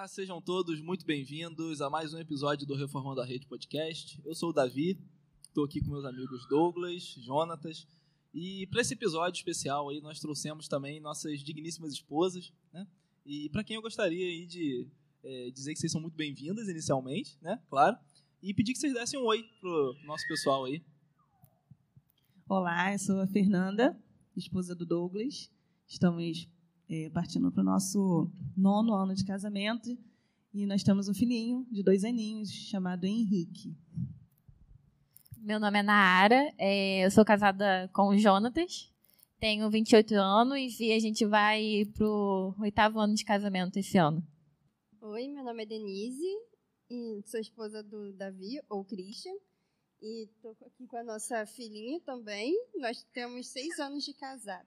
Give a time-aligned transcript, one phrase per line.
[0.00, 4.18] Olá, sejam todos muito bem-vindos a mais um episódio do Reformando a Rede Podcast.
[4.24, 4.98] Eu sou o Davi,
[5.42, 7.86] estou aqui com meus amigos Douglas, Jonatas,
[8.32, 12.86] e para esse episódio especial aí nós trouxemos também nossas digníssimas esposas, né?
[13.26, 14.88] E para quem eu gostaria aí de
[15.22, 17.60] é, dizer que vocês são muito bem-vindas inicialmente, né?
[17.68, 17.94] Claro.
[18.42, 20.82] E pedir que vocês dessem um oi pro nosso pessoal aí.
[22.48, 24.02] Olá, eu sou a Fernanda,
[24.34, 25.52] esposa do Douglas.
[25.86, 26.48] Estamos
[26.90, 29.96] é, partindo para o nosso nono ano de casamento.
[30.52, 33.76] E nós temos um filhinho de dois aninhos chamado Henrique.
[35.38, 38.92] Meu nome é Naara, é, eu sou casada com o Jonatas,
[39.38, 44.22] tenho 28 anos e a gente vai para o oitavo ano de casamento esse ano.
[45.00, 46.26] Oi, meu nome é Denise
[46.90, 49.32] e sou esposa do Davi, ou Christian.
[50.02, 52.54] E estou aqui com a nossa filhinha também.
[52.76, 54.66] Nós temos seis anos de casado.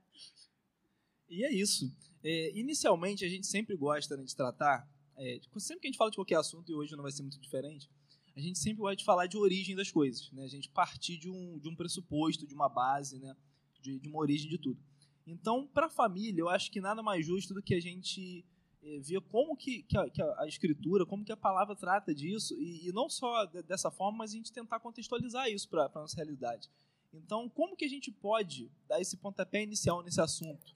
[1.29, 1.91] E é isso.
[2.23, 6.09] É, inicialmente, a gente sempre gosta né, de tratar, é, sempre que a gente fala
[6.09, 7.89] de qualquer assunto, e hoje não vai ser muito diferente,
[8.35, 10.31] a gente sempre gosta de falar de origem das coisas.
[10.31, 10.43] Né?
[10.43, 13.35] A gente partir de um, de um pressuposto, de uma base, né?
[13.79, 14.81] de, de uma origem de tudo.
[15.27, 18.43] Então, para a família, eu acho que nada mais justo do que a gente
[18.81, 22.55] é, ver como que, que, a, que, a, escritura, como que a palavra trata disso,
[22.59, 25.99] e, e não só de, dessa forma, mas a gente tentar contextualizar isso para a
[25.99, 26.69] nossa realidade.
[27.13, 30.75] Então, como que a gente pode dar esse pontapé inicial nesse assunto?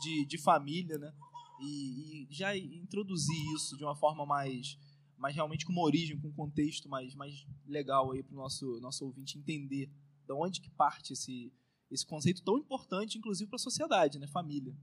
[0.00, 1.12] De, de família, né?
[1.60, 4.78] E, e, já introduzir isso de uma forma mais,
[5.16, 8.78] mais realmente com uma origem, com um contexto mais, mais legal aí para o nosso,
[8.80, 9.90] nosso ouvinte entender
[10.26, 11.52] de onde que parte esse,
[11.90, 14.26] esse conceito tão importante, inclusive para a sociedade, né?
[14.26, 14.74] Família.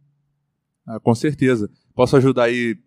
[0.86, 1.72] Ah, com certeza.
[1.94, 2.78] Posso ajudar aí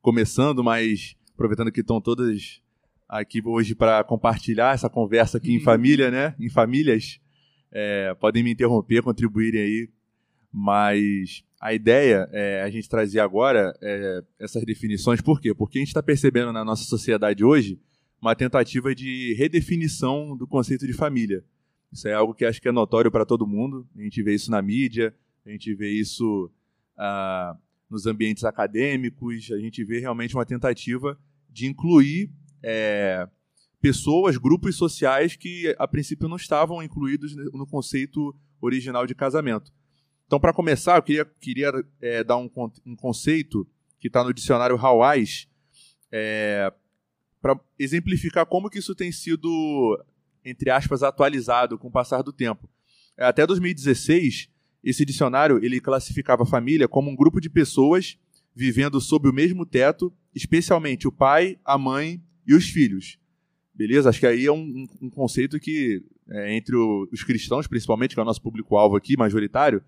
[0.00, 2.62] começando, mas aproveitando que estão todas
[3.08, 6.34] aqui hoje para compartilhar essa conversa aqui em família, né?
[6.38, 7.20] Em famílias.
[7.70, 9.90] É, podem me interromper, contribuírem aí,
[10.58, 15.54] mas a ideia é a gente trazer agora é, essas definições, por quê?
[15.54, 17.78] Porque a gente está percebendo na nossa sociedade hoje
[18.20, 21.44] uma tentativa de redefinição do conceito de família.
[21.92, 23.86] Isso é algo que acho que é notório para todo mundo.
[23.96, 25.14] A gente vê isso na mídia,
[25.46, 26.50] a gente vê isso
[26.96, 27.56] ah,
[27.88, 31.16] nos ambientes acadêmicos, a gente vê realmente uma tentativa
[31.48, 32.32] de incluir
[32.64, 33.28] é,
[33.80, 39.72] pessoas, grupos sociais que a princípio não estavam incluídos no conceito original de casamento.
[40.28, 41.72] Então, para começar, eu queria, queria
[42.02, 42.50] é, dar um,
[42.84, 43.66] um, conceito
[43.98, 45.48] que está no dicionário Hawais
[46.12, 46.70] é,
[47.40, 49.98] para exemplificar como que isso tem sido,
[50.44, 52.68] entre aspas, atualizado com o passar do tempo.
[53.16, 54.50] É, até 2016,
[54.84, 58.18] esse dicionário ele classificava a família como um grupo de pessoas
[58.54, 63.18] vivendo sob o mesmo teto, especialmente o pai, a mãe e os filhos.
[63.72, 64.10] Beleza?
[64.10, 68.20] Acho que aí é um, um conceito que, é, entre o, os cristãos, principalmente, que
[68.20, 69.82] é o nosso público-alvo aqui, majoritário,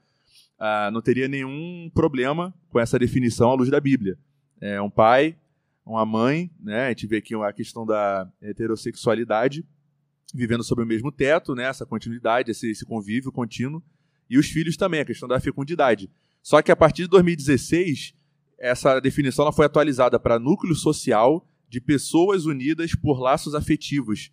[0.60, 4.18] ah, não teria nenhum problema com essa definição à luz da Bíblia.
[4.60, 5.34] É um pai,
[5.86, 6.86] uma mãe, né?
[6.86, 9.64] A gente vê aqui a questão da heterossexualidade,
[10.34, 11.64] vivendo sob o mesmo teto, né?
[11.64, 13.82] Essa continuidade, esse, esse convívio contínuo.
[14.28, 16.10] E os filhos também, a questão da fecundidade.
[16.42, 18.14] Só que a partir de 2016,
[18.58, 24.30] essa definição ela foi atualizada para núcleo social de pessoas unidas por laços afetivos,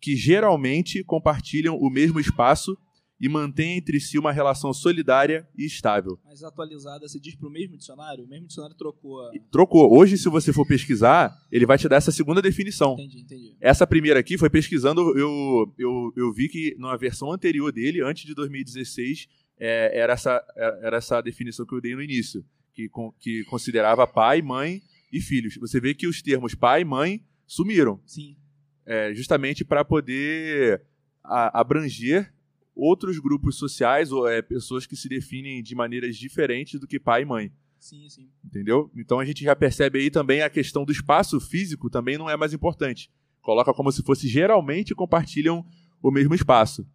[0.00, 2.78] que geralmente compartilham o mesmo espaço
[3.20, 6.18] e mantém entre si uma relação solidária e estável.
[6.24, 8.24] Mas atualizada, você diz para o mesmo dicionário?
[8.24, 9.32] O mesmo dicionário trocou a...
[9.50, 9.96] Trocou.
[9.96, 12.94] Hoje, se você for pesquisar, ele vai te dar essa segunda definição.
[12.94, 13.56] Entendi, entendi.
[13.60, 18.24] Essa primeira aqui foi pesquisando, eu, eu, eu vi que numa versão anterior dele, antes
[18.24, 22.44] de 2016, é, era, essa, era essa definição que eu dei no início,
[22.74, 24.82] que, que considerava pai, mãe
[25.12, 25.56] e filhos.
[25.58, 28.00] Você vê que os termos pai e mãe sumiram.
[28.04, 28.36] Sim.
[28.84, 30.82] É, justamente para poder
[31.22, 32.34] a, abranger
[32.74, 37.22] outros grupos sociais ou é, pessoas que se definem de maneiras diferentes do que pai
[37.22, 37.52] e mãe.
[37.78, 38.28] Sim, sim.
[38.44, 38.90] Entendeu?
[38.96, 42.36] Então a gente já percebe aí também a questão do espaço físico também não é
[42.36, 43.10] mais importante.
[43.42, 45.64] Coloca como se fosse geralmente compartilham
[46.02, 46.86] o mesmo espaço.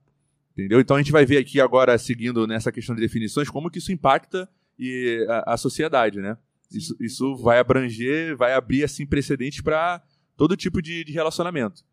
[0.51, 0.79] Entendeu?
[0.79, 3.91] Então a gente vai ver aqui agora, seguindo nessa questão de definições, como que isso
[3.91, 6.37] impacta e, a, a sociedade, né?
[6.71, 10.03] Isso, isso vai abranger, vai abrir assim precedentes para
[10.35, 11.83] todo tipo de, de relacionamento.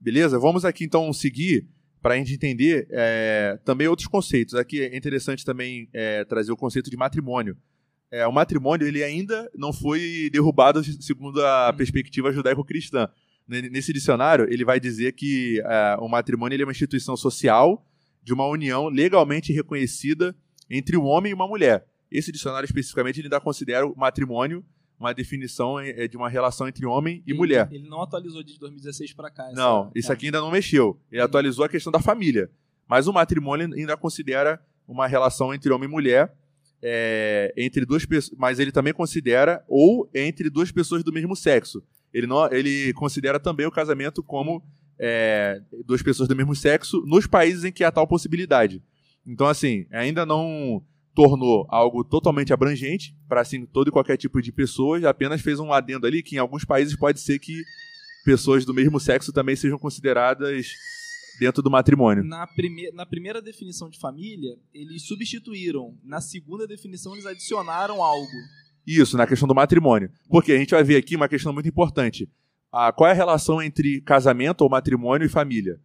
[0.00, 0.38] Beleza?
[0.38, 1.68] Vamos aqui então seguir
[2.04, 4.54] para a gente entender é, também outros conceitos.
[4.54, 7.56] Aqui é interessante também é, trazer o conceito de matrimônio.
[8.10, 11.76] É, o matrimônio ele ainda não foi derrubado segundo a hum.
[11.78, 13.08] perspectiva judaico-cristã.
[13.48, 17.82] Nesse dicionário, ele vai dizer que é, o matrimônio é uma instituição social
[18.22, 20.36] de uma união legalmente reconhecida
[20.68, 21.86] entre um homem e uma mulher.
[22.12, 24.62] Esse dicionário especificamente ele ainda considera o matrimônio
[25.04, 27.68] uma definição é, é de uma relação entre homem e ele, mulher.
[27.70, 29.50] Ele não atualizou de 2016 para cá.
[29.52, 30.98] Não, isso aqui ainda não mexeu.
[31.12, 31.24] Ele hum.
[31.24, 32.50] atualizou a questão da família.
[32.88, 36.34] Mas o matrimônio ainda considera uma relação entre homem e mulher.
[36.86, 41.82] é, entre duas pessoas, mas ele também considera ou entre duas pessoas do mesmo sexo.
[42.12, 44.62] Ele não, ele considera também o casamento como
[44.98, 48.82] é, duas pessoas do mesmo sexo nos países em que há tal possibilidade.
[49.26, 50.82] Então, assim, ainda não
[51.14, 55.72] tornou algo totalmente abrangente para assim todo e qualquer tipo de pessoas, apenas fez um
[55.72, 57.62] adendo ali que em alguns países pode ser que
[58.24, 60.66] pessoas do mesmo sexo também sejam consideradas
[61.38, 62.24] dentro do matrimônio.
[62.24, 65.96] Na, prime na primeira definição de família, eles substituíram.
[66.02, 68.32] Na segunda definição, eles adicionaram algo.
[68.86, 70.10] Isso, na questão do matrimônio.
[70.28, 72.28] Porque a gente vai ver aqui uma questão muito importante.
[72.72, 75.80] Ah, qual é a relação entre casamento ou matrimônio e família?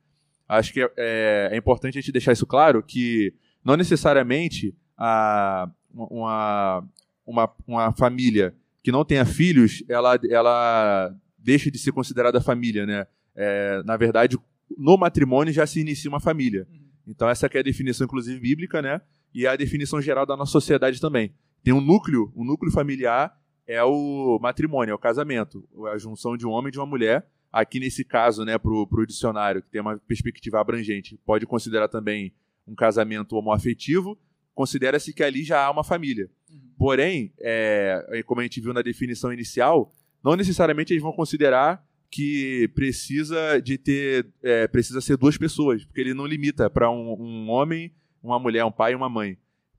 [0.48, 3.34] Acho que é, é, é importante a gente deixar isso claro, que
[3.64, 6.84] não necessariamente a, uma,
[7.26, 8.54] uma, uma família
[8.84, 13.08] que não tenha filhos, ela, ela deixa de ser considerada família, né?
[13.36, 14.38] É, na verdade,
[14.78, 16.68] no matrimônio já se inicia uma família.
[16.70, 16.80] Uhum.
[17.08, 19.02] Então essa é a definição, inclusive, bíblica, né?
[19.34, 21.34] E é a definição geral da nossa sociedade também.
[21.64, 25.64] Tem um núcleo, um núcleo familiar é o matrimônio, é o casamento,
[25.94, 27.30] a junção de um homem e de uma mulher.
[27.52, 32.34] Aqui nesse caso, né, para o dicionário, que tem uma perspectiva abrangente, pode considerar também
[32.68, 34.18] um casamento homoafetivo,
[34.60, 36.30] considera-se que ali já há uma família.
[36.52, 36.60] Uhum.
[36.78, 42.70] Porém, é, como a gente viu na definição inicial, não necessariamente eles vão considerar que
[42.76, 47.50] precisa de ter é, precisa ser duas pessoas, porque ele não limita para um, um,
[47.50, 49.38] homem, uma mulher, um pai e uma mãe.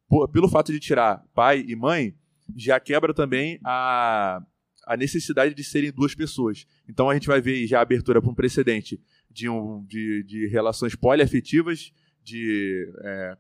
[0.09, 2.15] Por, pelo fato de tirar pai e mãe,
[2.57, 4.43] já quebra também a,
[4.87, 6.67] a necessidade de serem duas pessoas.
[6.89, 8.99] Então a gente vai ver já a abertura para um precedente
[9.31, 11.93] de, um, de, de relações poliafetivas,
[12.25, 13.37] de é,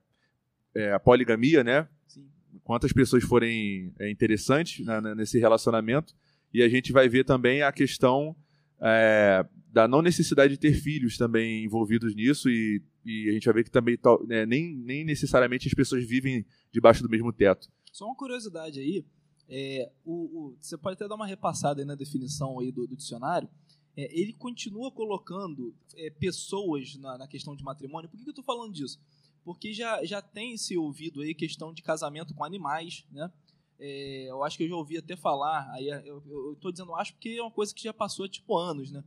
[0.74, 1.88] é, a poligamia, né?
[2.06, 2.28] Sim.
[2.64, 6.14] Quantas pessoas forem é, interessantes na, nesse relacionamento.
[6.52, 8.34] E a gente vai ver também a questão
[8.80, 13.54] é, da não necessidade de ter filhos também envolvidos nisso e, e a gente vai
[13.54, 13.96] ver que também
[14.26, 17.68] né, nem, nem necessariamente as pessoas vivem debaixo do mesmo teto.
[17.92, 19.04] Só uma curiosidade aí,
[19.48, 23.48] é, o, o, você pode até dar uma repassada na definição aí do, do dicionário,
[23.96, 28.08] é, ele continua colocando é, pessoas na, na, questão de matrimônio.
[28.08, 29.00] Por que, que eu estou falando disso?
[29.44, 33.30] Porque já, já tem se ouvido aí questão de casamento com animais, né?
[33.78, 37.14] É, eu acho que eu já ouvi até falar, aí é, eu, estou dizendo acho
[37.14, 39.02] porque é uma coisa que já passou tipo anos, né?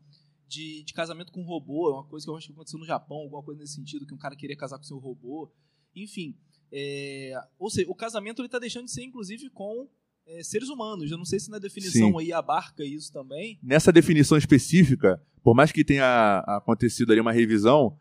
[0.48, 3.18] De, de casamento com robô, é uma coisa que eu acho que aconteceu no Japão,
[3.18, 5.52] alguma coisa nesse sentido, que um cara queria casar com seu robô.
[5.96, 6.36] Enfim,
[6.72, 9.88] é, ou seja, o casamento ele está deixando de ser, inclusive, com
[10.26, 11.12] é, seres humanos.
[11.12, 12.20] Eu não sei se na definição Sim.
[12.20, 13.60] aí abarca isso também.
[13.62, 17.98] Nessa definição específica, por mais que tenha acontecido ali uma revisão,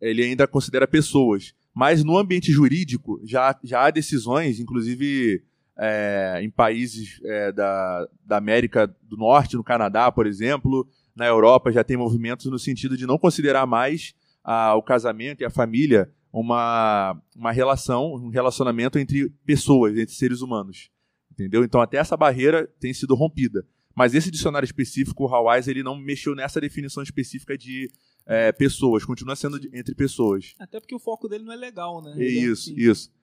[0.00, 1.54] ele ainda considera pessoas.
[1.74, 5.42] Mas no ambiente jurídico já, já há decisões, inclusive
[5.76, 11.72] é, em países é, da, da América do Norte, no Canadá, por exemplo, na Europa
[11.72, 16.10] já tem movimentos no sentido de não considerar mais a, o casamento e a família
[16.32, 20.90] uma, uma relação, um relacionamento entre pessoas, entre seres humanos.
[21.32, 21.64] Entendeu?
[21.64, 23.66] Então até essa barreira tem sido rompida.
[23.94, 27.90] Mas esse dicionário específico, o Hawais, ele não mexeu nessa definição específica de
[28.26, 30.54] é, pessoas, continua sendo de, entre pessoas.
[30.58, 32.14] Até porque o foco dele não é legal, né?
[32.16, 32.80] É isso, assim.
[32.80, 33.14] isso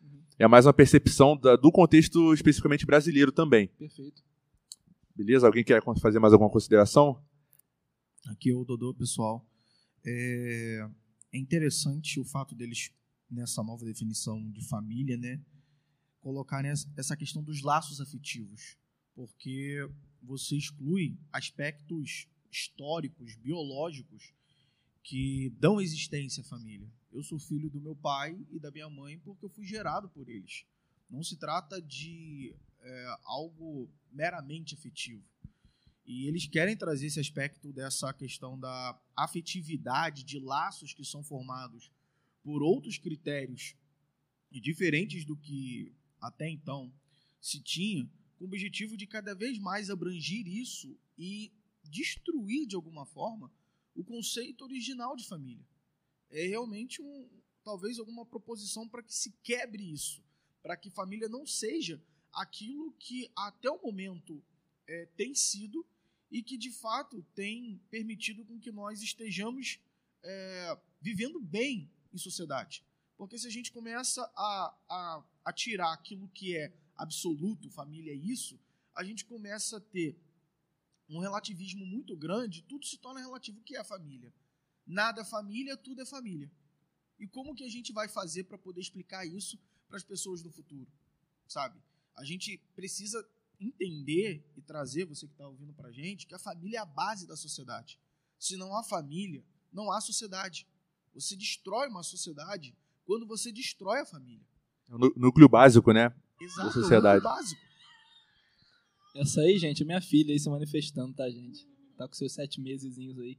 [0.44, 3.68] é mais uma percepção da, do contexto especificamente brasileiro também.
[3.68, 4.24] Perfeito.
[5.15, 5.45] Beleza?
[5.45, 7.24] Alguém quer fazer mais alguma consideração?
[8.25, 9.48] Aqui é o Dodô, pessoal.
[10.03, 10.89] É,
[11.31, 12.90] é interessante o fato deles,
[13.30, 15.40] nessa nova definição de família, né,
[16.21, 18.78] colocarem essa questão dos laços afetivos,
[19.14, 19.87] porque
[20.23, 24.33] você exclui aspectos históricos, biológicos,
[25.04, 26.92] que dão existência à família.
[27.12, 30.30] Eu sou filho do meu pai e da minha mãe porque eu fui gerado por
[30.30, 30.66] eles.
[31.10, 35.24] Não se trata de é, algo meramente afetivo.
[36.06, 41.92] E eles querem trazer esse aspecto dessa questão da afetividade, de laços que são formados
[42.44, 43.76] por outros critérios
[44.52, 46.92] e diferentes do que até então
[47.40, 51.52] se tinha, com o objetivo de cada vez mais abranger isso e
[51.84, 53.52] destruir de alguma forma
[53.95, 55.66] o conceito original de família
[56.30, 57.30] é realmente um,
[57.64, 60.24] talvez alguma proposição para que se quebre isso,
[60.62, 64.44] para que família não seja aquilo que até o momento
[64.88, 65.86] é, tem sido
[66.30, 69.80] e que de fato tem permitido com que nós estejamos
[70.24, 72.86] é, vivendo bem em sociedade.
[73.18, 78.16] Porque se a gente começa a, a, a tirar aquilo que é absoluto, família é
[78.16, 78.60] isso,
[78.95, 80.18] a gente começa a ter
[81.11, 84.33] um relativismo muito grande, tudo se torna relativo o que é a família
[84.85, 86.51] nada é família, tudo é família.
[87.19, 90.51] E como que a gente vai fazer para poder explicar isso para as pessoas do
[90.51, 90.89] futuro?
[91.47, 91.80] Sabe?
[92.15, 93.25] A gente precisa
[93.59, 96.85] entender e trazer, você que está ouvindo para a gente, que a família é a
[96.85, 97.99] base da sociedade.
[98.39, 100.68] Se não há família, não há sociedade.
[101.13, 102.75] Você destrói uma sociedade
[103.06, 104.45] quando você destrói a família.
[104.89, 106.13] É o núcleo básico, né?
[106.39, 107.19] Exato, da sociedade.
[107.19, 107.61] o básico.
[109.13, 111.68] Essa aí, gente, é minha filha aí se manifestando, tá, gente?
[111.97, 113.37] Tá com seus sete meses aí,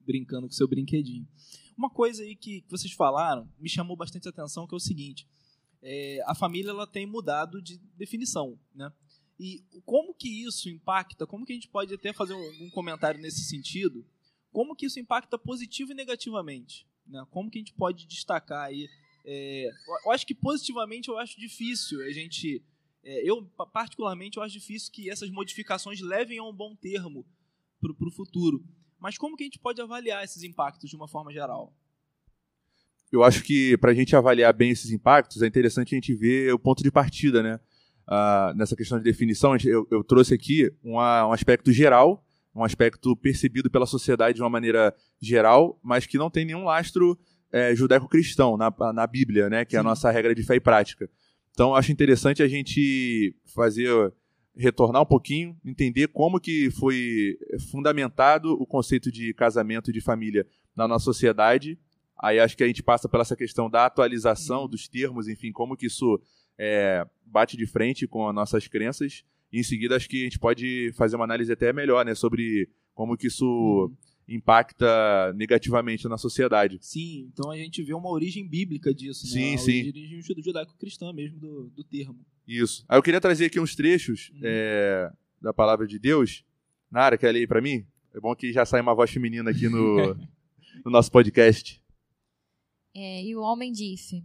[0.00, 1.26] brincando com seu brinquedinho.
[1.76, 5.26] Uma coisa aí que, vocês falaram me chamou bastante atenção, que é o seguinte.
[5.80, 8.92] É, a família ela tem mudado de definição, né?
[9.38, 13.42] E como que isso impacta, como que a gente pode até fazer algum comentário nesse
[13.44, 14.06] sentido,
[14.52, 16.86] como que isso impacta positivo e negativamente?
[17.06, 17.24] Né?
[17.30, 18.88] Como que a gente pode destacar aí?
[19.24, 19.70] É,
[20.04, 22.62] eu acho que positivamente eu acho difícil a gente
[23.04, 23.42] é, eu,
[23.72, 27.26] particularmente, eu acho difícil que essas modificações levem a um bom termo
[27.80, 28.64] para o futuro.
[28.98, 31.74] Mas como que a gente pode avaliar esses impactos de uma forma geral?
[33.10, 36.54] Eu acho que para a gente avaliar bem esses impactos, é interessante a gente ver
[36.54, 37.60] o ponto de partida, né?
[38.06, 43.14] Ah, nessa questão de definição, eu, eu trouxe aqui uma, um aspecto geral, um aspecto
[43.16, 47.18] percebido pela sociedade de uma maneira geral, mas que não tem nenhum lastro
[47.50, 49.64] é, judaico-cristão na, na Bíblia, né?
[49.64, 51.10] Que é a nossa regra de fé e prática.
[51.52, 54.12] Então, acho interessante a gente fazer
[54.54, 57.38] retornar um pouquinho, entender como que foi
[57.70, 61.78] fundamentado o conceito de casamento e de família na nossa sociedade.
[62.20, 65.76] Aí acho que a gente passa pela essa questão da atualização dos termos, enfim, como
[65.76, 66.20] que isso
[66.58, 69.24] é, bate de frente com as nossas crenças.
[69.50, 72.68] E em seguida acho que a gente pode fazer uma análise até melhor, né, sobre
[72.94, 76.78] como que isso uhum impacta negativamente na sociedade.
[76.80, 79.58] Sim, então a gente vê uma origem bíblica disso, sim, né?
[79.58, 82.18] Sim, origem judaico-cristã mesmo do, do termo.
[82.46, 82.84] Isso.
[82.88, 84.40] Aí eu queria trazer aqui uns trechos hum.
[84.42, 85.10] é,
[85.40, 86.44] da palavra de Deus.
[86.90, 87.86] Nara, quer ler para mim?
[88.14, 90.14] É bom que já sai uma voz feminina aqui no,
[90.84, 91.80] no nosso podcast.
[92.94, 94.22] É, e o homem disse: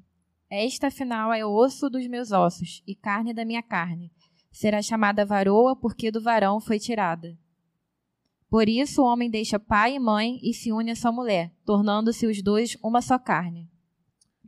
[0.50, 4.12] Esta afinal é osso dos meus ossos e carne da minha carne.
[4.52, 7.38] Será chamada varoa porque do varão foi tirada.
[8.50, 12.26] Por isso o homem deixa pai e mãe e se une à sua mulher, tornando-se
[12.26, 13.70] os dois uma só carne.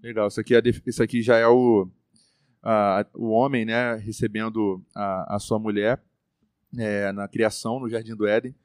[0.01, 1.89] Legal, isso aqui, é, isso aqui já é o,
[2.63, 6.01] a, o homem né, recebendo a, a sua mulher
[6.77, 8.55] é, na criação, no Jardim do Éden.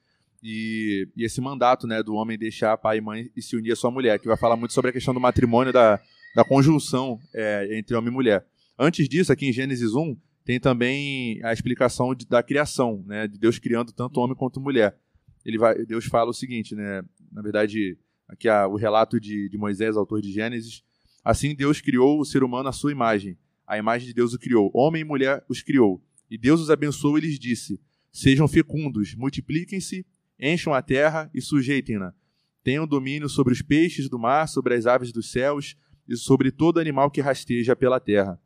[0.40, 3.76] E, e, esse mandato né, do homem deixar pai e mãe e se unir à
[3.76, 5.98] sua mulher, que vai falar muito sobre a questão do matrimônio, da,
[6.36, 8.46] da conjunção é, entre homem e mulher.
[8.78, 13.38] Antes disso, aqui em Gênesis 1, tem também a explicação de, da criação, né, de
[13.38, 14.96] Deus criando tanto homem quanto mulher
[15.44, 17.02] ele vai, Deus fala o seguinte, né?
[17.30, 17.98] Na verdade,
[18.28, 20.82] aqui há o relato de, de Moisés, autor de Gênesis.
[21.24, 23.36] Assim Deus criou o ser humano à sua imagem.
[23.66, 24.70] A imagem de Deus o criou.
[24.74, 26.02] Homem e mulher os criou.
[26.30, 27.80] E Deus os abençoou e lhes disse:
[28.12, 30.06] Sejam fecundos, multipliquem-se,
[30.38, 32.14] encham a terra e sujeitem-na.
[32.62, 35.76] Tenham domínio sobre os peixes do mar, sobre as aves dos céus
[36.08, 38.40] e sobre todo animal que rasteja pela terra.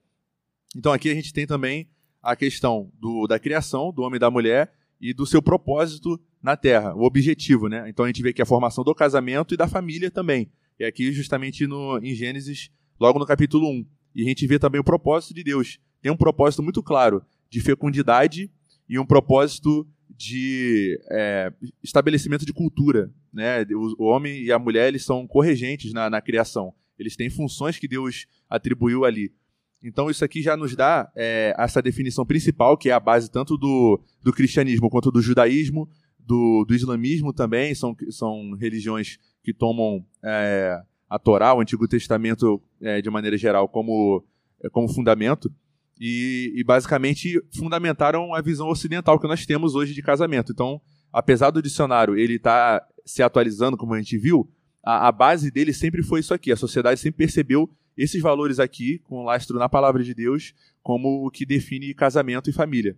[0.76, 1.88] Então aqui a gente tem também
[2.23, 6.57] a questão do, da criação do homem e da mulher e do seu propósito na
[6.57, 7.88] Terra, o objetivo, né?
[7.88, 10.50] Então a gente vê que a formação do casamento e da família também.
[10.78, 13.87] E aqui justamente no, em Gênesis, logo no capítulo 1.
[14.14, 15.78] E a gente vê também o propósito de Deus.
[16.00, 18.50] Tem um propósito muito claro de fecundidade
[18.88, 21.52] e um propósito de é,
[21.83, 23.11] estabelecimento de cultura.
[23.33, 23.62] Né?
[23.73, 26.73] O, o, homem e a mulher eles são corregentes na, na criação.
[26.99, 29.33] Eles têm funções que Deus atribuiu ali.
[29.83, 33.57] Então isso aqui já nos dá é, essa definição principal, que é a base tanto
[33.57, 35.88] do, do cristianismo quanto do judaísmo,
[36.29, 42.63] do, do islamismo também, são, são religiões que tomam é, a Torá, o Antigo Testamento,
[42.83, 44.23] é, de maneira geral, como,
[44.63, 45.51] é, como fundamento.
[45.99, 50.53] E, e, basicamente fundamentaram a visão ocidental que nós temos hoje de casamento.
[50.53, 50.81] Então,
[51.11, 54.49] apesar do dicionário ele estar tá se atualizando, como a gente viu,
[54.85, 56.53] a, a base dele sempre foi isso aqui.
[56.53, 61.31] A sociedade sempre percebeu esses valores aqui, com lastro na palavra de Deus, como o
[61.31, 62.97] que define casamento e família.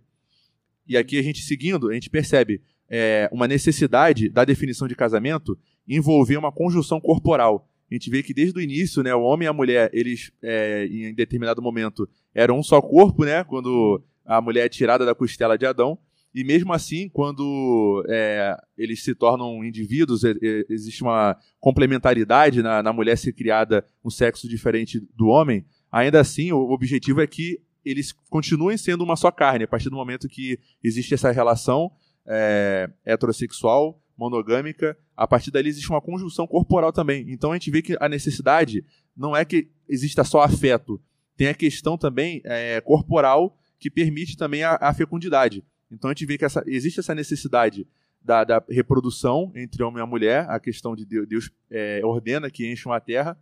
[0.85, 5.57] E aqui a gente seguindo, a gente percebe é, uma necessidade da definição de casamento
[5.87, 7.65] envolver uma conjunção corporal.
[7.89, 10.85] A gente vê que desde o início, né, o homem e a mulher, eles, é,
[10.85, 15.57] em determinado momento, eram um só corpo, né, quando a mulher é tirada da costela
[15.57, 15.97] de Adão,
[16.33, 20.23] e mesmo assim, quando é, eles se tornam indivíduos,
[20.69, 26.53] existe uma complementaridade na, na mulher ser criada um sexo diferente do homem, ainda assim
[26.53, 30.57] o objetivo é que eles continuem sendo uma só carne, a partir do momento que
[30.81, 31.91] existe essa relação
[32.25, 37.25] é, heterossexual, monogâmica, a partir dali existe uma conjunção corporal também.
[37.29, 38.85] Então a gente vê que a necessidade
[39.15, 41.01] não é que exista só afeto,
[41.35, 45.63] tem a questão também é, corporal que permite também a, a fecundidade.
[45.91, 47.87] Então a gente vê que essa, existe essa necessidade
[48.23, 52.71] da, da, reprodução entre homem e mulher, a questão de Deus, Deus é, ordena que
[52.71, 53.37] encham a terra,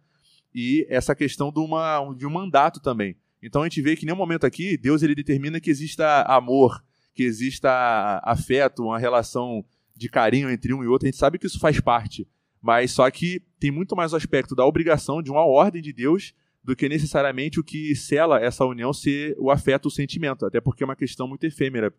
[0.55, 3.17] e essa questão de, uma, de um mandato também.
[3.43, 6.83] Então a gente vê que em nenhum momento aqui Deus ele determina que exista amor,
[7.19, 11.05] que exista afeto, uma relação de carinho entre um e outro.
[11.05, 12.25] A gente sabe que isso faz parte,
[12.61, 16.33] mas só que tem muito mais o aspecto da obrigação, de uma ordem de Deus,
[16.63, 20.81] do que necessariamente o que sela essa união ser o afeto, o sentimento, até porque
[20.81, 21.93] é uma questão muito efêmera.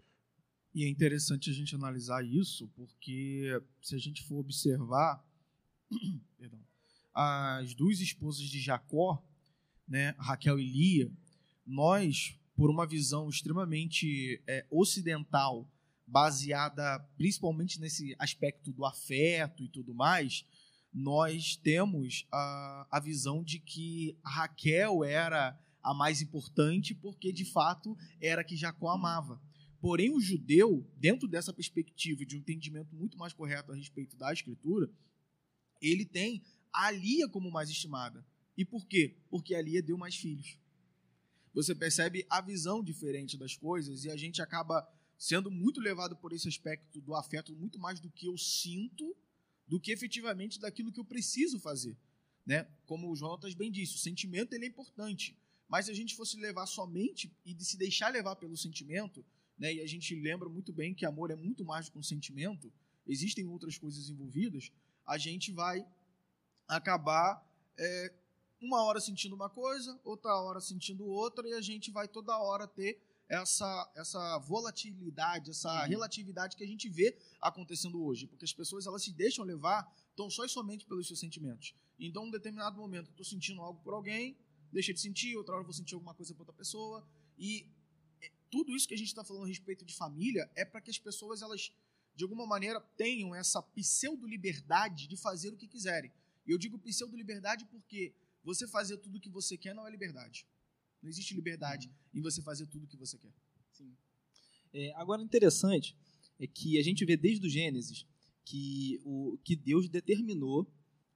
[0.74, 5.22] E é interessante a gente analisar isso, porque se a gente for observar,
[7.12, 9.22] as duas esposas de Jacó,
[9.86, 11.12] né, Raquel e Lia,
[11.66, 15.66] nós, por uma visão extremamente é, ocidental,
[16.06, 20.44] baseada principalmente nesse aspecto do afeto e tudo mais,
[20.92, 27.96] nós temos a, a visão de que Raquel era a mais importante porque de fato
[28.20, 29.40] era que Jacó amava.
[29.80, 34.34] Porém, o judeu, dentro dessa perspectiva de um entendimento muito mais correto a respeito da
[34.34, 34.92] escritura,
[35.80, 38.22] ele tem a Lia como mais estimada.
[38.54, 39.16] E por quê?
[39.30, 40.59] Porque a Lia deu mais filhos.
[41.52, 44.88] Você percebe a visão diferente das coisas e a gente acaba
[45.18, 49.14] sendo muito levado por esse aspecto do afeto muito mais do que eu sinto
[49.66, 51.96] do que efetivamente daquilo que eu preciso fazer.
[52.44, 52.66] Né?
[52.86, 55.36] Como o Jonatas bem disse, o sentimento ele é importante.
[55.68, 59.24] Mas se a gente fosse levar somente e de se deixar levar pelo sentimento,
[59.56, 62.02] né, e a gente lembra muito bem que amor é muito mais do que um
[62.02, 62.72] sentimento,
[63.06, 64.72] existem outras coisas envolvidas,
[65.06, 65.86] a gente vai
[66.66, 67.46] acabar
[67.78, 68.12] é,
[68.60, 72.66] uma hora sentindo uma coisa, outra hora sentindo outra, e a gente vai toda hora
[72.66, 73.00] ter
[73.30, 75.88] essa, essa volatilidade, essa uhum.
[75.88, 78.26] relatividade que a gente vê acontecendo hoje.
[78.26, 81.74] Porque as pessoas elas se deixam levar tão só e somente pelos seus sentimentos.
[81.98, 84.36] Então, em um determinado momento, estou sentindo algo por alguém,
[84.72, 87.06] deixei de sentir, outra hora vou sentir alguma coisa por outra pessoa.
[87.38, 87.70] E
[88.20, 90.90] é, tudo isso que a gente está falando a respeito de família é para que
[90.90, 91.72] as pessoas, elas,
[92.16, 96.12] de alguma maneira, tenham essa pseudo-liberdade de fazer o que quiserem.
[96.44, 98.12] E eu digo pseudo-liberdade porque
[98.42, 100.46] você fazer tudo o que você quer não é liberdade.
[101.02, 102.20] Não existe liberdade uhum.
[102.20, 103.32] em você fazer tudo o que você quer.
[103.72, 103.96] Sim.
[104.72, 105.96] É, agora, interessante
[106.38, 108.06] é que a gente vê desde o Gênesis
[108.44, 110.70] que, o, que Deus determinou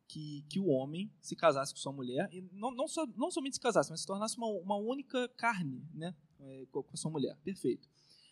[0.07, 3.55] que, que o homem se casasse com sua mulher, e não, não, só, não somente
[3.55, 7.37] se casasse, mas se tornasse uma, uma única carne né, é, com a sua mulher.
[7.43, 7.89] Perfeito.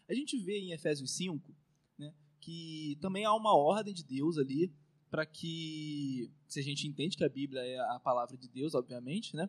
[0.08, 1.54] A gente vê em Efésios 5
[1.98, 4.72] né, que também há uma ordem de Deus ali
[5.12, 9.36] para que, se a gente entende que a Bíblia é a palavra de Deus, obviamente,
[9.36, 9.46] né,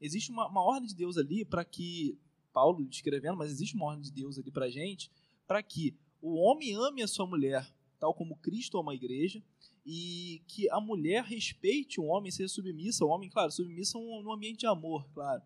[0.00, 2.18] existe uma, uma ordem de Deus ali para que,
[2.52, 5.12] Paulo escrevendo, mas existe uma ordem de Deus ali para gente,
[5.46, 7.64] para que o homem ame a sua mulher,
[8.00, 9.40] tal como Cristo ama a igreja,
[9.86, 14.60] e que a mulher respeite o homem, seja submissa, o homem, claro, submissa no ambiente
[14.60, 15.42] de amor, claro,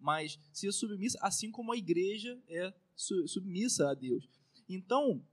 [0.00, 4.28] mas seja submissa assim como a igreja é submissa a Deus.
[4.68, 5.24] Então,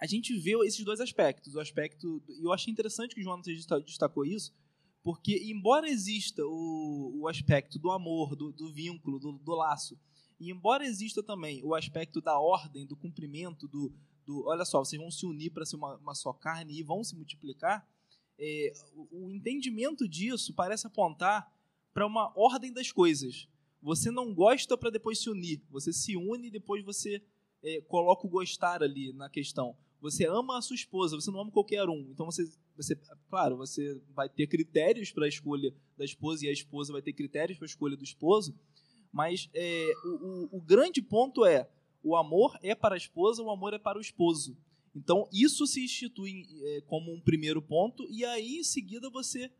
[0.00, 3.40] a gente vê esses dois aspectos, o aspecto, e eu achei interessante que o João
[3.84, 4.50] destacou isso,
[5.02, 9.98] porque, embora exista o, o aspecto do amor, do, do vínculo, do, do, laço,
[10.38, 13.92] e embora exista também o aspecto da ordem, do cumprimento, do,
[14.26, 17.04] do olha só, vocês vão se unir para ser uma, uma, só carne e vão
[17.04, 17.86] se multiplicar,
[18.38, 21.52] é, o, o entendimento disso parece apontar
[21.92, 23.48] para uma ordem das coisas.
[23.82, 27.22] Você não gosta para depois se unir, você se une e depois você
[27.62, 29.76] é, coloca o gostar ali na questão.
[30.00, 32.08] Você ama a sua esposa, você não ama qualquer um.
[32.10, 32.50] Então você
[32.82, 37.02] você, claro, você vai ter critérios para a escolha da esposa e a esposa vai
[37.02, 38.58] ter critérios para a escolha do esposo,
[39.12, 41.68] mas é, o, o, o, grande ponto é
[42.02, 44.56] o amor é para a esposa, o amor é para o esposo.
[44.94, 49.50] Então isso se institui é, como um primeiro ponto e aí em seguida você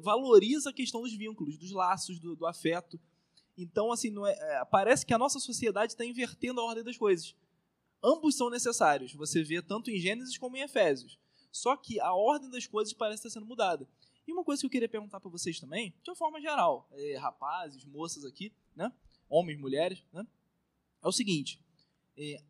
[0.00, 2.98] valoriza a questão dos vínculos, dos laços, do, do afeto.
[3.58, 7.36] Então assim, é, é, parece que a nossa sociedade está invertendo a ordem das coisas.
[8.02, 9.12] Ambos são necessários.
[9.14, 11.18] Você vê tanto em Gênesis como em Efésios.
[11.52, 13.88] Só que a ordem das coisas parece estar sendo mudada.
[14.26, 17.16] E uma coisa que eu queria perguntar para vocês também, de uma forma geral, é,
[17.16, 18.92] rapazes, moças aqui, né?
[19.28, 20.26] homens, mulheres, né?
[21.02, 21.60] é o seguinte:
[22.16, 22.42] é,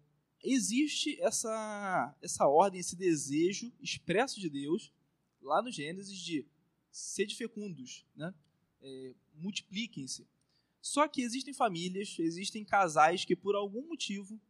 [0.43, 4.93] existe essa, essa ordem, esse desejo expresso de Deus,
[5.41, 6.47] lá no Gênesis, de
[6.91, 8.35] sede fecundos, né?
[8.83, 10.27] É, multipliquem-se.
[10.81, 14.41] Só que existem famílias, existem casais que, por algum motivo,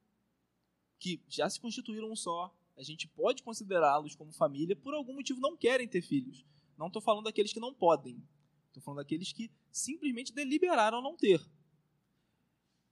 [1.01, 5.41] que já se constituíram um só, a gente pode considerá-los como família, por algum motivo
[5.41, 6.45] não querem ter filhos.
[6.79, 8.23] Não estou falando daqueles que não podem.
[8.69, 11.41] Estou falando daqueles que simplesmente deliberaram não ter.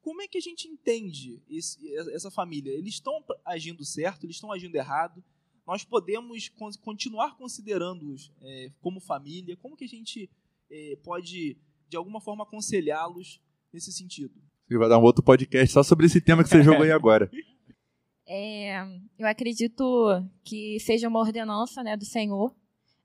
[0.00, 2.70] Como é que a gente entende esse, essa família?
[2.70, 4.24] Eles estão agindo certo?
[4.24, 5.22] Eles estão agindo errado?
[5.66, 9.56] Nós podemos continuar considerando-os é, como família?
[9.56, 10.30] Como que a gente
[10.70, 13.40] é, pode, de alguma forma, aconselhá-los
[13.72, 14.34] nesse sentido?
[14.66, 17.30] Você vai dar um outro podcast só sobre esse tema que você jogou aí agora.
[18.30, 18.86] É,
[19.18, 22.54] eu acredito que seja uma ordenança né, do Senhor.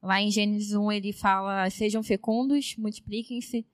[0.02, 3.66] Lá em Gênesis 1 ele fala: sejam fecundos, multipliquem-se.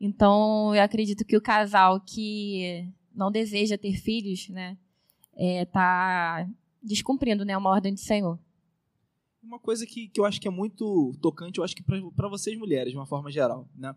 [0.00, 4.78] Então eu acredito que o casal que não deseja ter filhos, né,
[5.36, 6.50] está é,
[6.82, 8.38] descumprindo né, uma ordem do Senhor.
[9.42, 12.58] Uma coisa que, que eu acho que é muito tocante, eu acho que para vocês
[12.58, 13.94] mulheres, de uma forma geral, né?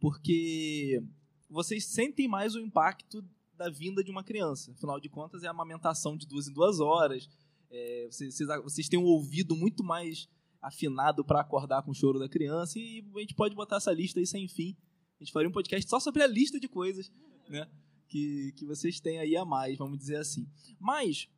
[0.00, 1.02] porque
[1.48, 3.24] vocês sentem mais o impacto
[3.58, 4.70] da vinda de uma criança.
[4.70, 7.28] Afinal de contas, é a amamentação de duas em duas horas.
[7.70, 10.28] É, vocês, vocês, têm um ouvido muito mais
[10.62, 14.20] afinado para acordar com o choro da criança e a gente pode botar essa lista
[14.20, 14.76] aí sem fim.
[15.20, 17.12] A gente faria um podcast só sobre a lista de coisas
[17.48, 17.68] né,
[18.08, 20.48] que, que vocês têm aí a mais, vamos dizer assim.
[20.78, 21.28] Mas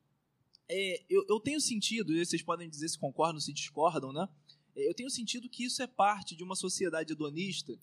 [0.68, 4.28] é, eu, eu tenho sentido, e vocês podem dizer se concordam se discordam, né?
[4.76, 7.76] É, eu tenho sentido que isso é parte de uma sociedade hedonista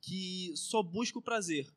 [0.00, 1.68] que só busca o prazer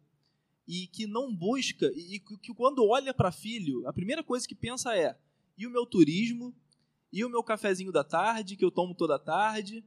[0.68, 4.96] e que não busca e que quando olha para filho, a primeira coisa que pensa
[4.96, 5.18] é:
[5.58, 6.54] e o meu turismo?
[7.12, 9.86] E o meu cafezinho da tarde que eu tomo toda tarde?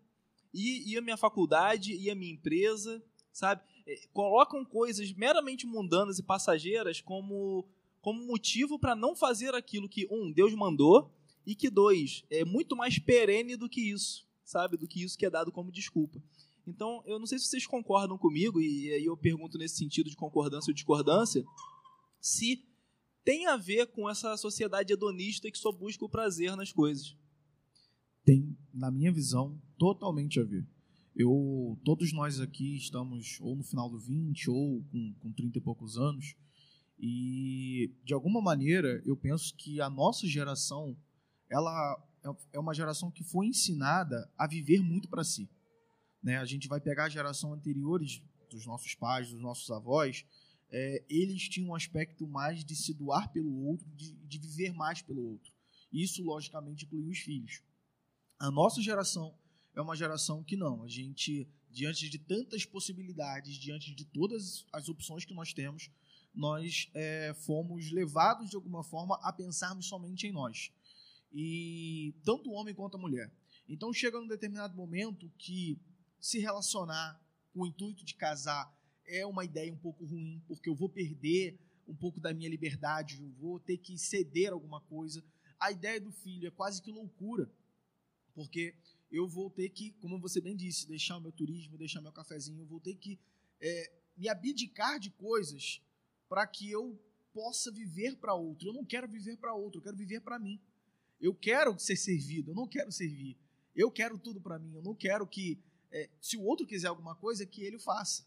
[0.55, 3.63] E, e a minha faculdade e a minha empresa, sabe?
[3.87, 7.69] É, colocam coisas meramente mundanas e passageiras como
[8.01, 11.13] como motivo para não fazer aquilo que um Deus mandou
[11.45, 14.77] e que dois é muito mais perene do que isso, sabe?
[14.77, 16.23] Do que isso que é dado como desculpa.
[16.69, 20.17] Então, eu não sei se vocês concordam comigo, e aí eu pergunto nesse sentido de
[20.17, 21.45] concordância ou discordância,
[22.21, 22.63] se
[23.25, 27.17] tem a ver com essa sociedade hedonista que só busca o prazer nas coisas.
[28.25, 30.67] Tem, na minha visão, totalmente a ver.
[31.17, 35.61] Eu, todos nós aqui estamos ou no final do 20 ou com, com 30 e
[35.61, 36.37] poucos anos,
[36.99, 40.97] e de alguma maneira eu penso que a nossa geração
[41.51, 45.49] ela é, é uma geração que foi ensinada a viver muito para si.
[46.23, 46.37] Né?
[46.39, 50.25] A gente vai pegar a geração anteriores dos nossos pais, dos nossos avós,
[50.71, 55.01] é, eles tinham um aspecto mais de se doar pelo outro, de, de viver mais
[55.01, 55.53] pelo outro.
[55.93, 57.63] Isso, logicamente, inclui os filhos.
[58.39, 59.35] A nossa geração
[59.75, 60.83] é uma geração que não.
[60.83, 65.91] A gente, diante de tantas possibilidades, diante de todas as opções que nós temos,
[66.35, 70.71] nós é, fomos levados de alguma forma a pensarmos somente em nós.
[71.33, 73.33] E tanto o homem quanto a mulher.
[73.69, 75.79] Então chega num determinado momento que
[76.21, 77.21] se relacionar
[77.53, 78.73] com o intuito de casar
[79.07, 83.21] é uma ideia um pouco ruim, porque eu vou perder um pouco da minha liberdade,
[83.21, 85.25] eu vou ter que ceder alguma coisa.
[85.59, 87.51] A ideia do filho é quase que loucura,
[88.35, 88.75] porque
[89.11, 92.61] eu vou ter que, como você bem disse, deixar o meu turismo, deixar meu cafezinho,
[92.61, 93.19] eu vou ter que
[93.61, 95.81] é, me abdicar de coisas
[96.29, 97.01] para que eu
[97.33, 98.69] possa viver para outro.
[98.69, 100.61] Eu não quero viver para outro, eu quero viver para mim.
[101.21, 103.37] Eu quero ser servido, eu não quero servir.
[103.75, 105.59] Eu quero tudo para mim, eu não quero que
[105.91, 108.27] é, se o outro quiser alguma coisa, que ele faça.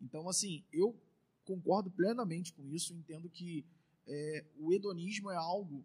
[0.00, 0.98] Então, assim, eu
[1.44, 3.64] concordo plenamente com isso, entendo que
[4.06, 5.84] é, o hedonismo é algo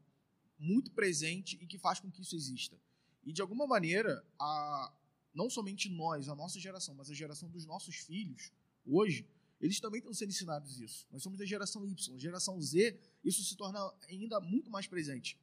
[0.58, 2.78] muito presente e que faz com que isso exista.
[3.24, 4.94] E, de alguma maneira, a,
[5.34, 8.52] não somente nós, a nossa geração, mas a geração dos nossos filhos,
[8.86, 9.28] hoje,
[9.60, 11.08] eles também estão sendo ensinados isso.
[11.12, 12.20] Nós somos da geração Y.
[12.20, 15.38] Geração Z, isso se torna ainda muito mais presente.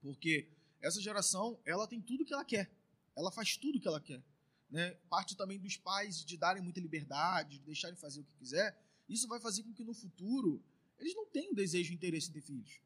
[0.00, 0.48] Porque
[0.80, 2.70] essa geração, ela tem tudo que ela quer.
[3.16, 4.22] Ela faz tudo que ela quer
[4.70, 8.78] né, parte também dos pais de darem muita liberdade, de deixarem fazer o que quiser,
[9.08, 10.62] isso vai fazer com que no futuro
[10.98, 12.80] eles não tenham desejo e interesse em ter filhos.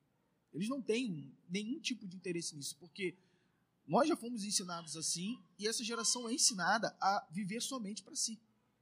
[0.53, 3.17] Eles não têm nenhum tipo de interesse nisso, porque
[3.87, 8.41] nós já fomos ensinados assim e essa geração é ensinada a viver somente para si.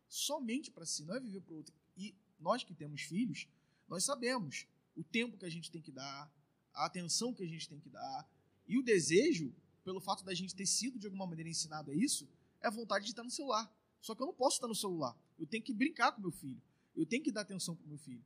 [0.09, 1.75] Somente para si, não é viver para outro.
[1.97, 3.49] E nós que temos filhos,
[3.88, 6.31] nós sabemos o tempo que a gente tem que dar,
[6.75, 8.29] a atenção que a gente tem que dar
[8.67, 12.29] e o desejo, pelo fato da gente ter sido de alguma maneira ensinado a isso,
[12.62, 13.70] é a vontade de estar no celular.
[14.01, 15.16] Só que eu não posso estar no celular.
[15.38, 16.61] Eu tenho que brincar com meu filho.
[16.96, 18.22] Eu tenho que dar atenção para meu filho.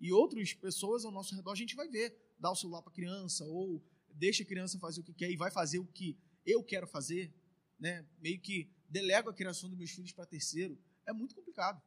[0.00, 2.94] E outras pessoas ao nosso redor a gente vai ver, dar o celular para a
[2.94, 3.82] criança ou
[4.14, 7.32] deixa a criança fazer o que quer e vai fazer o que eu quero fazer,
[7.78, 8.04] né?
[8.20, 10.78] Meio que delego a criação dos meus filhos para terceiro.
[11.06, 11.80] É muito complicado.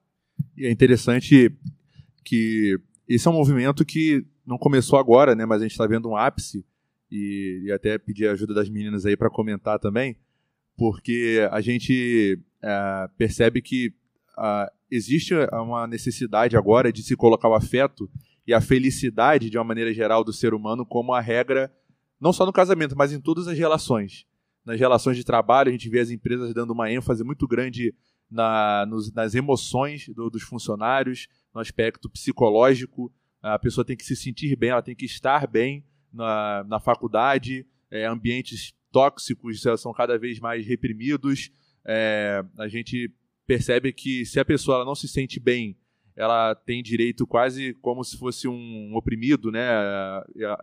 [0.55, 1.55] E é interessante
[2.23, 5.45] que esse é um movimento que não começou agora, né?
[5.45, 6.65] Mas a gente está vendo um ápice
[7.11, 10.17] e, e até pedir a ajuda das meninas aí para comentar também
[10.77, 13.93] porque a gente é, percebe que
[14.37, 18.09] uh, existe uma necessidade agora de se colocar o afeto
[18.45, 21.71] e a felicidade, de uma maneira geral, do ser humano como a regra,
[22.19, 24.25] não só no casamento, mas em todas as relações.
[24.65, 27.93] Nas relações de trabalho, a gente vê as empresas dando uma ênfase muito grande
[28.29, 33.11] na, nos, nas emoções do, dos funcionários, no aspecto psicológico.
[33.41, 37.65] A pessoa tem que se sentir bem, ela tem que estar bem na, na faculdade,
[37.91, 41.51] é, ambientes tóxicos são cada vez mais reprimidos.
[41.85, 43.11] É, a gente
[43.45, 45.75] percebe que se a pessoa não se sente bem,
[46.15, 49.67] ela tem direito quase como se fosse um oprimido, né,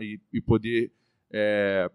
[0.00, 0.92] e, e poder
[1.32, 1.90] é,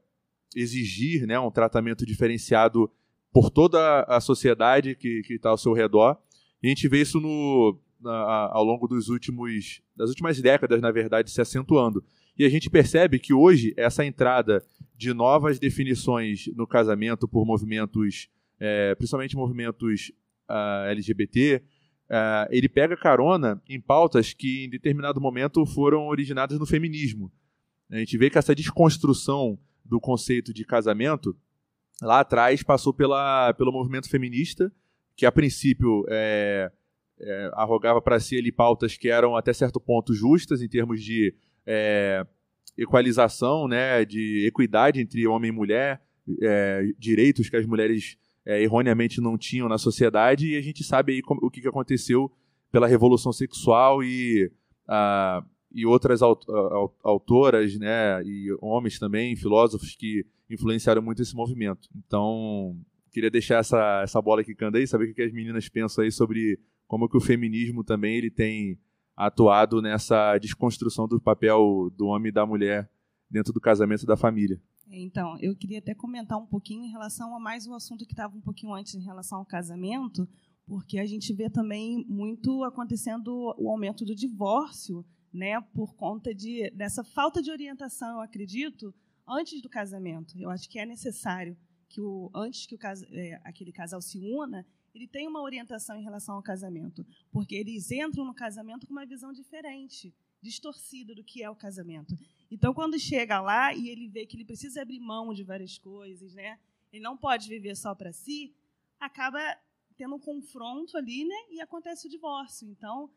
[0.54, 2.91] exigir, né, um tratamento diferenciado
[3.32, 6.17] por toda a sociedade que está ao seu redor.
[6.62, 10.91] E a gente vê isso no, na, ao longo dos últimos, das últimas décadas, na
[10.91, 12.04] verdade, se acentuando.
[12.38, 14.62] E a gente percebe que hoje essa entrada
[14.97, 18.29] de novas definições no casamento por movimentos,
[18.60, 20.10] é, principalmente movimentos
[20.49, 21.62] uh, ah, LGBT,
[22.10, 27.31] é, ele pega carona em pautas que em determinado momento foram originadas no feminismo.
[27.89, 31.36] A gente vê que essa desconstrução do conceito de casamento
[32.01, 34.71] lá atrás passou pela, pelo movimento feminista,
[35.15, 36.71] que a princípio é,
[37.19, 41.34] é, arrogava para si ali pautas que eram até certo ponto justas em termos de
[41.65, 42.25] é,
[42.77, 46.01] equalização, né, de equidade entre homem e mulher,
[46.41, 51.13] é, direitos que as mulheres é, erroneamente não tinham na sociedade, e a gente sabe
[51.13, 52.31] aí como, o que, que aconteceu
[52.71, 54.51] pela revolução sexual e,
[54.88, 61.88] a, e outras autoras, né, e homens também, filósofos que influenciaram muito esse movimento.
[61.95, 62.77] Então,
[63.11, 66.59] queria deixar essa, essa bola quicando aí, saber o que as meninas pensam aí sobre
[66.88, 68.77] como que o feminismo também ele tem
[69.15, 72.89] atuado nessa desconstrução do papel do homem e da mulher
[73.30, 74.62] dentro do casamento e da família.
[74.88, 78.36] Então, eu queria até comentar um pouquinho em relação a mais um assunto que estava
[78.38, 80.28] um pouquinho antes em relação ao casamento,
[80.65, 86.69] porque a gente vê também muito acontecendo o aumento do divórcio, né, por conta de
[86.71, 88.93] dessa falta de orientação, eu acredito,
[89.28, 90.38] antes do casamento.
[90.39, 91.58] Eu acho que é necessário
[91.89, 92.80] que o antes que o
[93.12, 97.91] é, aquele casal se una, ele tenha uma orientação em relação ao casamento, porque eles
[97.91, 102.17] entram no casamento com uma visão diferente, distorcida do que é o casamento.
[102.49, 106.34] Então, quando chega lá e ele vê que ele precisa abrir mão de várias coisas,
[106.34, 106.58] né?
[106.93, 108.55] Ele não pode viver só para si,
[108.97, 109.39] acaba
[109.97, 111.36] tendo um confronto ali, né?
[111.51, 112.69] E acontece o divórcio.
[112.69, 113.12] Então,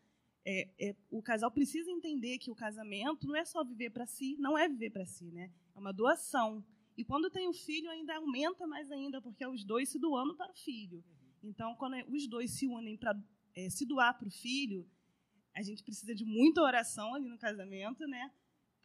[0.44, 4.36] é, é, o casal precisa entender que o casamento não é só viver para si,
[4.38, 5.52] não é viver para si, né?
[5.76, 6.64] É uma doação.
[6.96, 9.98] E quando tem o um filho, ainda aumenta mais ainda, porque é os dois se
[10.00, 11.04] doando para o filho.
[11.42, 13.18] Então, quando os dois se unem para
[13.54, 14.88] é, se doar para o filho,
[15.54, 18.30] a gente precisa de muita oração ali no casamento, né?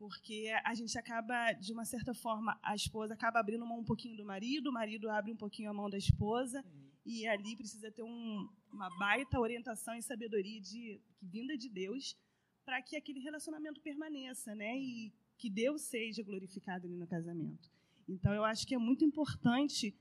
[0.03, 4.17] porque a gente acaba, de uma certa forma, a esposa acaba abrindo mão um pouquinho
[4.17, 6.91] do marido, o marido abre um pouquinho a mão da esposa, uhum.
[7.05, 12.17] e ali precisa ter um, uma baita orientação e sabedoria de, vinda de Deus
[12.65, 14.77] para que aquele relacionamento permaneça, né?
[14.77, 17.71] E que Deus seja glorificado ali no casamento.
[18.05, 19.95] Então, eu acho que é muito importante,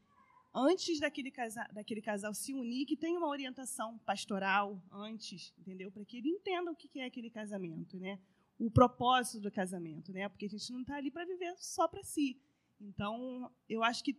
[0.55, 5.91] antes daquele casal, daquele casal se unir, que tenha uma orientação pastoral antes, entendeu?
[5.91, 8.19] Para que ele entenda o que é aquele casamento, né?
[8.59, 10.29] o propósito do casamento, né?
[10.29, 12.41] Porque a gente não está ali para viver só para si.
[12.81, 14.17] Então, eu acho que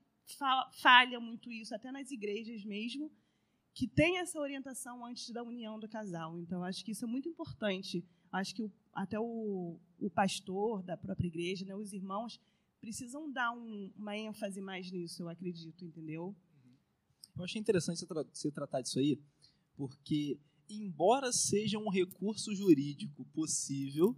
[0.82, 3.10] falha muito isso, até nas igrejas mesmo,
[3.74, 6.38] que tem essa orientação antes da união do casal.
[6.38, 8.06] Então, acho que isso é muito importante.
[8.32, 12.40] Acho que o, até o, o, pastor da própria igreja, né, os irmãos,
[12.84, 16.36] precisam dar um, uma ênfase mais nisso, eu acredito, entendeu?
[17.34, 19.18] Eu achei interessante você, tra você tratar disso aí,
[19.78, 20.38] porque,
[20.70, 24.14] embora seja um recurso jurídico possível,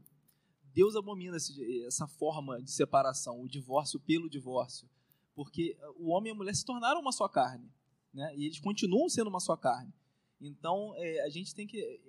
[0.73, 1.37] Deus abomina
[1.85, 4.89] essa forma de separação, o divórcio pelo divórcio,
[5.35, 7.71] porque uh, o homem e a mulher se tornaram uma só carne,
[8.11, 8.35] né?
[8.35, 9.93] E eles continuam sendo uma só carne.
[10.41, 12.01] Então, é, a gente tem que eh,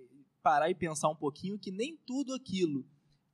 [0.43, 2.89] parar e pensar um pouquinho que nem tudo aquilo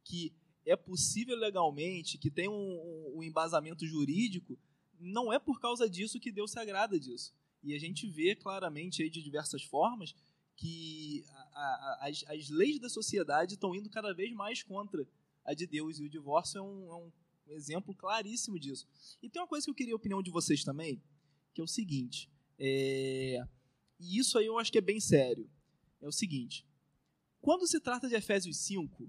[0.04, 4.58] que é possível legalmente, que tem um, um embasamento jurídico,
[4.98, 7.34] não é por causa disso que Deus se agrada disso.
[7.62, 10.14] E a gente vê claramente aí de diversas formas
[10.56, 15.06] que a, a, as, as leis da sociedade estão indo cada vez mais contra
[15.44, 15.98] a de Deus.
[15.98, 17.12] E o divórcio é um, é um
[17.48, 18.86] exemplo claríssimo disso.
[19.22, 21.02] E tem uma coisa que eu queria a opinião de vocês também,
[21.52, 22.30] que é o seguinte.
[22.58, 23.44] É...
[23.98, 25.48] E isso aí eu acho que é bem sério.
[26.00, 26.66] É o seguinte.
[27.40, 29.08] Quando se trata de Efésios 5,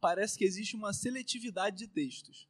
[0.00, 2.48] parece que existe uma seletividade de textos.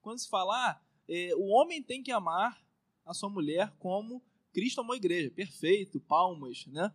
[0.00, 2.62] Quando se fala, ah, é, o homem tem que amar
[3.04, 5.30] a sua mulher como Cristo amou a igreja.
[5.30, 6.92] Perfeito, palmas, né?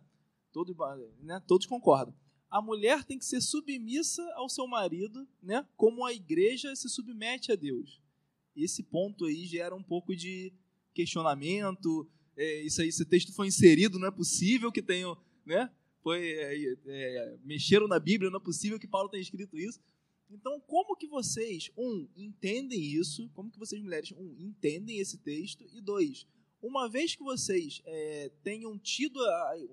[0.52, 0.76] Todo,
[1.22, 1.42] né?
[1.46, 2.14] Todos concordam
[2.50, 5.64] a mulher tem que ser submissa ao seu marido, né?
[5.76, 8.02] Como a igreja se submete a Deus.
[8.56, 10.52] Esse ponto aí gera um pouco de
[10.92, 12.10] questionamento.
[12.36, 15.70] É, isso aí, esse texto foi inserido, não é possível que tenham, né?
[16.02, 19.80] Foi é, é, mexeram na Bíblia, não é possível que Paulo tenha escrito isso.
[20.30, 23.28] Então, como que vocês, um, entendem isso?
[23.30, 25.66] Como que vocês, mulheres, um, entendem esse texto?
[25.72, 26.26] E dois,
[26.62, 29.18] uma vez que vocês é, tenham tido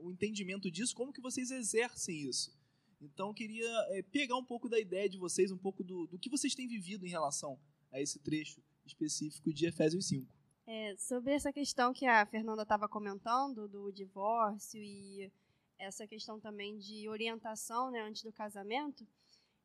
[0.02, 2.58] o entendimento disso, como que vocês exercem isso?
[3.00, 6.18] Então, eu queria é, pegar um pouco da ideia de vocês, um pouco do, do
[6.18, 7.60] que vocês têm vivido em relação
[7.92, 10.34] a esse trecho específico de Efésios 5.
[10.66, 15.32] É, sobre essa questão que a Fernanda estava comentando, do divórcio e
[15.78, 19.08] essa questão também de orientação né, antes do casamento,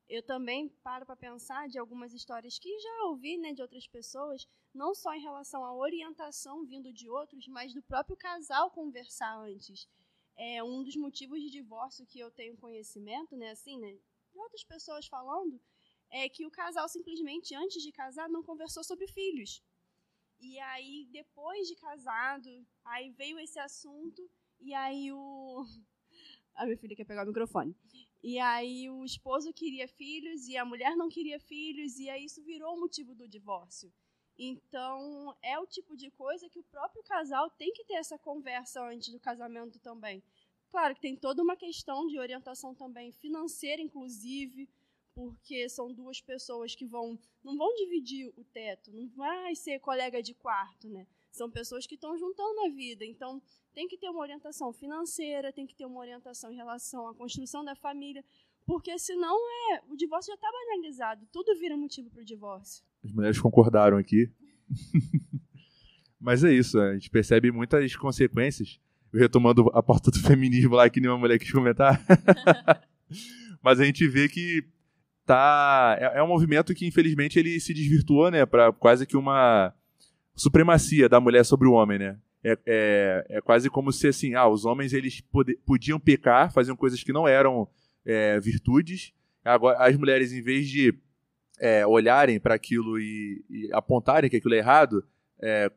[0.09, 4.47] eu também paro para pensar de algumas histórias que já ouvi né, de outras pessoas,
[4.75, 9.89] não só em relação à orientação vindo de outros, mas do próprio casal conversar antes
[10.37, 13.97] é um dos motivos de divórcio que eu tenho conhecimento, né, assim, né,
[14.33, 15.61] de outras pessoas falando,
[16.11, 19.63] é que o casal simplesmente antes de casar não conversou sobre filhos.
[20.41, 24.29] E aí depois de casado, aí veio esse assunto
[24.61, 25.65] e aí o
[26.55, 27.75] A minha filha quer pegar o microfone.
[28.23, 32.43] E aí o esposo queria filhos e a mulher não queria filhos, e aí isso
[32.43, 33.93] virou motivo do divórcio.
[34.39, 38.83] Então, é o tipo de coisa que o próprio casal tem que ter essa conversa
[38.83, 40.23] antes do casamento também.
[40.71, 44.69] Claro que tem toda uma questão de orientação também financeira, inclusive,
[45.15, 50.23] porque são duas pessoas que vão não vão dividir o teto, não vai ser colega
[50.23, 51.07] de quarto, né?
[51.33, 53.41] São pessoas que estão juntando a vida, então
[53.75, 57.65] tem que ter uma orientação financeira, tem que ter uma orientação em relação à construção
[57.65, 58.23] da família,
[58.67, 59.37] porque senão
[59.73, 62.85] é o divórcio já está banalizado, tudo vira motivo para o divórcio.
[63.03, 64.31] As mulheres concordaram aqui.
[66.21, 68.79] Mas é isso, a gente percebe muitas consequências.
[69.13, 72.01] Eu retomando a porta do feminismo lá que nenhuma mulher quis comentar.
[73.61, 74.65] Mas a gente vê que
[75.25, 79.75] tá é, é, um movimento que infelizmente ele se desvirtuou, né, para quase que uma
[80.35, 82.19] supremacia da mulher sobre o homem, né?
[82.45, 86.77] É, é, é quase como se assim, ah, os homens eles pod podiam pecar, faziam
[86.77, 87.69] coisas que não eram
[88.05, 89.13] é, virtudes.
[89.45, 90.95] Agora as mulheres em vez de
[91.61, 95.05] é, olharem para aquilo e, e, apontarem que aquilo é errado,
[95.41, 95.71] é,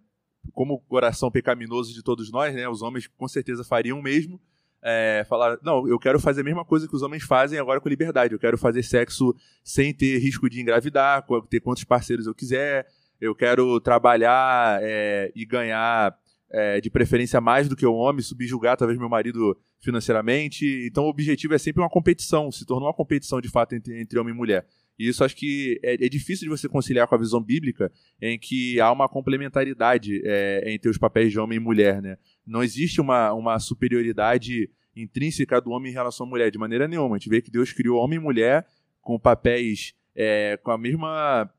[0.54, 4.40] como o coração pecaminoso de todos nós, né, os homens com certeza fariam o mesmo
[4.88, 7.90] é, falar, não, eu quero fazer a mesma coisa que os homens fazem agora com
[7.90, 8.36] liberdade.
[8.36, 12.86] Eu quero fazer sexo sem ter risco de engravidar, ter quantos parceiros eu quiser.
[13.20, 16.18] Eu quero trabalhar é, e ganhar
[16.50, 20.66] é, de preferência mais do que o homem, subjugar talvez meu marido financeiramente.
[20.88, 24.20] Então o objetivo é sempre uma competição, se tornou uma competição de fato entre, entre
[24.20, 24.66] homem e mulher.
[24.98, 28.40] E isso acho que é, é, difícil de você conciliar com a visão bíblica, em
[28.40, 32.02] que há uma complementaridade é, entre os papéis de homem e mulher.
[32.02, 32.18] Né?
[32.46, 37.16] Não existe uma, uma superioridade intrínseca do homem em relação à mulher, de maneira nenhuma.
[37.16, 38.66] A gente vê que Deus criou homem e mulher
[39.02, 41.52] com papéis é, com a mesma.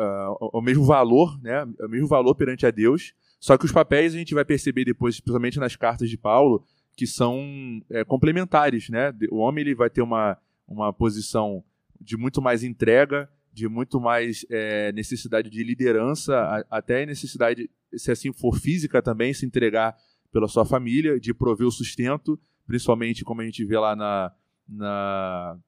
[0.00, 1.64] Uh, o mesmo valor, né?
[1.80, 3.12] O mesmo valor perante a Deus.
[3.38, 6.64] Só que os papéis a gente vai perceber depois, principalmente nas cartas de Paulo,
[6.96, 9.12] que são é, complementares, né?
[9.30, 10.38] O homem ele vai ter uma
[10.70, 11.64] uma posição
[12.00, 18.12] de muito mais entrega, de muito mais é, necessidade de liderança, a, até necessidade, se
[18.12, 19.96] assim for física também, se entregar
[20.32, 24.32] pela sua família, de prover o sustento, principalmente como a gente vê lá na,
[24.68, 25.58] na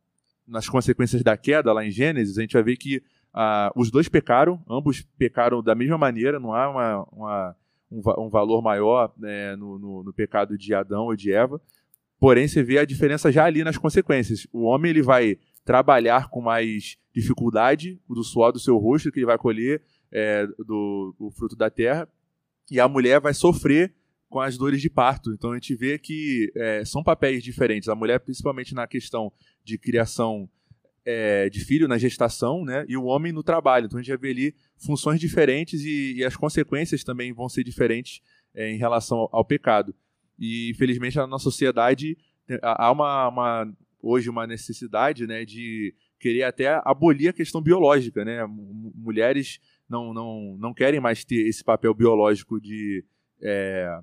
[0.46, 3.02] nas consequências da queda, lá em Gênesis, a gente vai ver que
[3.34, 7.56] ah, os dois pecaram, ambos pecaram da mesma maneira, não há uma, uma
[7.90, 11.60] um, um, valor maior né, no, no, no pecado de Adão ou de Eva,
[12.22, 14.46] Porém, você vê a diferença já ali nas consequências.
[14.52, 19.26] O homem ele vai trabalhar com mais dificuldade do suor do seu rosto que ele
[19.26, 22.08] vai colher é, do, do, fruto da terra,
[22.70, 23.92] e a mulher vai sofrer
[24.28, 25.32] com as dores de parto.
[25.32, 27.88] Então a gente vê que é, são papéis diferentes.
[27.88, 29.32] A mulher, principalmente na questão
[29.64, 30.48] de criação
[31.04, 33.86] é, de filho, na gestação, né, e o homem no trabalho.
[33.86, 37.64] Então a gente vai ver ali funções diferentes e, e as consequências também vão ser
[37.64, 38.20] diferentes
[38.54, 39.94] é, em relação ao, ao pecado.
[40.38, 42.16] E, infelizmente, na nossa sociedade
[42.62, 48.24] há uma, uma, hoje uma necessidade né, de querer até abolir a questão biológica.
[48.24, 48.44] Né?
[48.46, 53.04] Mulheres não, não, não querem mais ter esse papel biológico de,
[53.40, 53.98] é,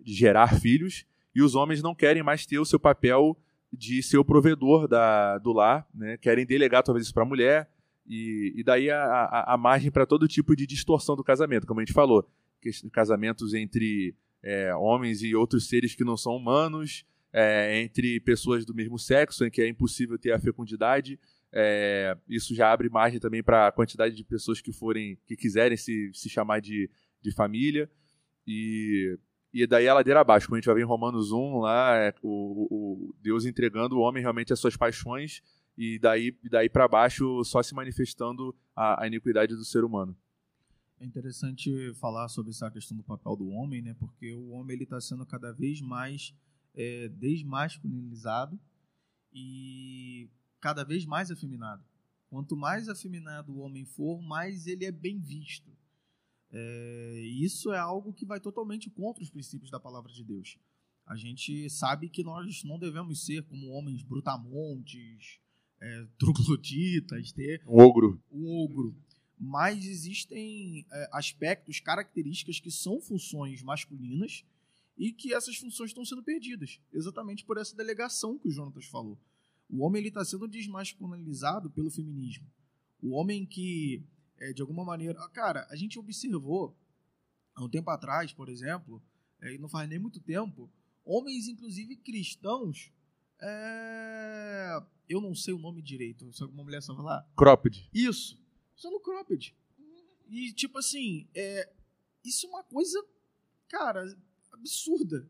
[0.00, 3.36] de gerar filhos e os homens não querem mais ter o seu papel
[3.76, 6.16] de ser o provedor da, do lar, né?
[6.16, 7.68] querem delegar talvez isso para a mulher,
[8.06, 11.80] e, e daí a, a, a margem para todo tipo de distorção do casamento, como
[11.80, 12.28] a gente falou,
[12.92, 18.74] casamentos entre é, homens e outros seres que não são humanos, é, entre pessoas do
[18.74, 21.18] mesmo sexo, em que é impossível ter a fecundidade.
[21.52, 25.76] É, isso já abre margem também para a quantidade de pessoas que forem, que quiserem
[25.76, 27.90] se, se chamar de, de família.
[28.46, 29.18] E,
[29.54, 32.12] e daí a ladeira abaixo, como a gente vai ver em Romanos 1, lá, é,
[32.20, 32.66] o,
[33.08, 35.40] o, Deus entregando o homem realmente às suas paixões,
[35.78, 40.16] e daí, daí para baixo só se manifestando a, a iniquidade do ser humano.
[40.98, 43.94] É interessante falar sobre essa questão do papel do homem, né?
[43.94, 46.34] Porque o homem ele está sendo cada vez mais
[46.74, 48.58] é, desmasculinizado
[49.32, 50.28] e
[50.60, 51.84] cada vez mais afeminado.
[52.28, 55.70] Quanto mais afeminado o homem for, mais ele é bem visto.
[56.56, 60.56] É, isso é algo que vai totalmente contra os princípios da palavra de Deus.
[61.06, 65.40] A gente sabe que nós não devemos ser como homens brutamontes,
[65.80, 68.22] é, troglotitas, ter um ogro.
[68.30, 68.96] Um ogro
[69.38, 74.44] mas existem é, aspectos, características que são funções masculinas
[74.96, 79.18] e que essas funções estão sendo perdidas, exatamente por essa delegação que o Jonatas falou.
[79.68, 82.46] O homem está sendo desmasculinizado pelo feminismo.
[83.02, 84.02] O homem que,
[84.44, 85.28] é, de alguma maneira.
[85.30, 86.76] Cara, a gente observou,
[87.54, 89.02] há um tempo atrás, por exemplo,
[89.40, 90.70] é, e não faz nem muito tempo,
[91.04, 92.92] homens, inclusive cristãos,
[93.40, 97.28] é, eu não sei o nome direito, se alguma mulher sabe falar.
[97.36, 97.88] Cropped.
[97.92, 98.42] Isso
[98.76, 99.56] usando cropped.
[100.28, 101.72] E, tipo assim, é,
[102.24, 103.02] isso é uma coisa,
[103.68, 104.04] cara,
[104.52, 105.28] absurda.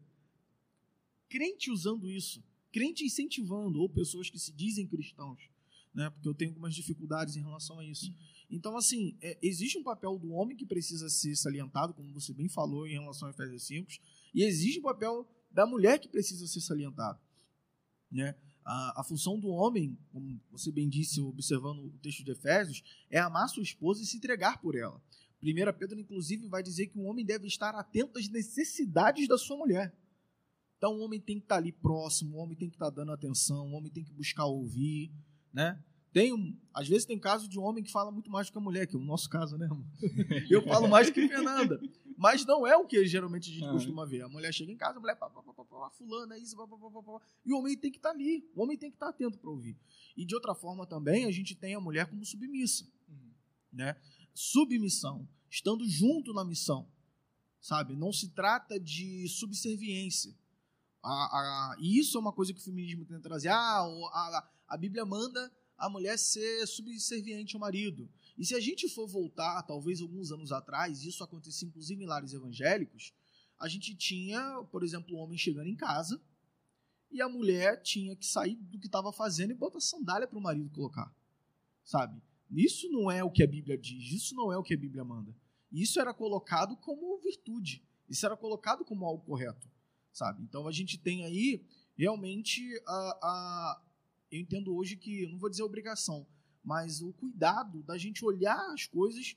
[1.28, 2.42] crente usando isso,
[2.72, 5.50] crente incentivando, ou pessoas que se dizem cristãos,
[5.92, 6.10] né?
[6.10, 8.14] Porque eu tenho algumas dificuldades em relação a isso.
[8.50, 12.48] Então, assim, é, existe um papel do homem que precisa ser salientado, como você bem
[12.48, 13.90] falou em relação a Efésios 5,
[14.34, 17.18] e existe um papel da mulher que precisa ser salientado.
[18.10, 18.34] Né?
[18.64, 23.18] A, a, função do homem, como você bem disse, observando o texto de Efésios, é
[23.18, 25.00] amar sua esposa e se entregar por ela.
[25.42, 29.56] 1 Pedro, inclusive, vai dizer que o homem deve estar atento às necessidades da sua
[29.56, 29.94] mulher.
[30.78, 33.70] Então, o homem tem que estar ali próximo, o homem tem que estar dando atenção,
[33.70, 35.12] o homem tem que buscar ouvir,
[35.52, 35.82] né?
[36.14, 38.58] Tem um, às vezes tem caso de um homem que fala muito mais do que
[38.58, 39.84] a mulher, que é o nosso caso, né, irmão?
[40.48, 41.80] Eu falo mais que Fernanda.
[42.16, 44.22] Mas não é o que geralmente a gente costuma ver.
[44.22, 46.76] A mulher chega em casa, a mulher, pá, pá, pá, pá, fulana, isso, pá, pá,
[46.78, 49.06] pá, pá, e o homem tem que estar tá ali, o homem tem que estar
[49.06, 49.76] tá atento para ouvir.
[50.16, 53.32] E de outra forma também, a gente tem a mulher como submissa, uhum.
[53.72, 53.96] né?
[54.32, 56.88] Submissão, estando junto na missão,
[57.60, 57.96] sabe?
[57.96, 60.32] Não se trata de subserviência.
[61.02, 63.48] A, a, e isso é uma coisa que o feminismo tenta trazer.
[63.48, 68.08] Ah, a, a Bíblia manda a mulher ser subserviente ao marido.
[68.36, 72.32] E se a gente for voltar, talvez alguns anos atrás, isso acontecia inclusive em lares
[72.32, 73.12] evangélicos,
[73.58, 76.20] a gente tinha, por exemplo, o homem chegando em casa
[77.10, 80.42] e a mulher tinha que sair do que estava fazendo e botar sandália para o
[80.42, 81.14] marido colocar.
[81.84, 82.20] Sabe?
[82.50, 85.04] Isso não é o que a Bíblia diz, isso não é o que a Bíblia
[85.04, 85.34] manda.
[85.70, 89.68] Isso era colocado como virtude, isso era colocado como algo correto,
[90.12, 90.42] sabe?
[90.42, 91.64] Então a gente tem aí
[91.96, 93.83] realmente a, a
[94.36, 96.26] eu entendo hoje que, não vou dizer obrigação,
[96.62, 99.36] mas o cuidado da gente olhar as coisas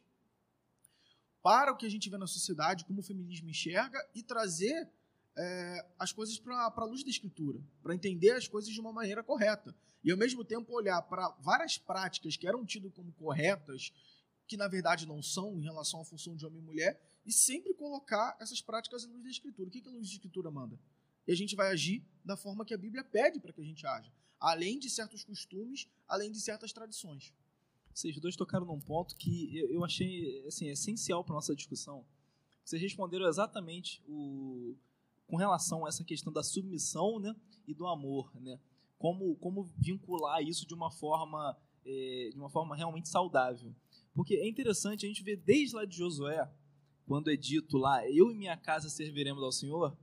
[1.43, 4.89] para o que a gente vê na sociedade, como o feminismo enxerga, e trazer
[5.35, 9.23] é, as coisas para a luz da escritura, para entender as coisas de uma maneira
[9.23, 9.75] correta.
[10.03, 13.93] E, ao mesmo tempo, olhar para várias práticas que eram tidas como corretas,
[14.47, 17.73] que na verdade não são em relação à função de homem e mulher, e sempre
[17.75, 19.67] colocar essas práticas à luz da escritura.
[19.67, 20.79] O que, que a luz da escritura manda?
[21.27, 23.85] E a gente vai agir da forma que a Bíblia pede para que a gente
[23.85, 27.33] haja além de certos costumes, além de certas tradições.
[27.93, 32.05] Vocês dois tocaram num ponto que eu achei assim, essencial para nossa discussão.
[32.63, 34.75] Vocês responderam exatamente o,
[35.25, 37.35] com relação a essa questão da submissão né,
[37.67, 38.31] e do amor.
[38.39, 38.59] Né?
[38.99, 41.57] Como, como vincular isso de uma forma
[41.87, 43.73] é, de uma forma realmente saudável.
[44.13, 46.51] Porque é interessante a gente ver desde lá de Josué,
[47.05, 49.97] quando é dito lá, eu e minha casa serviremos ao Senhor,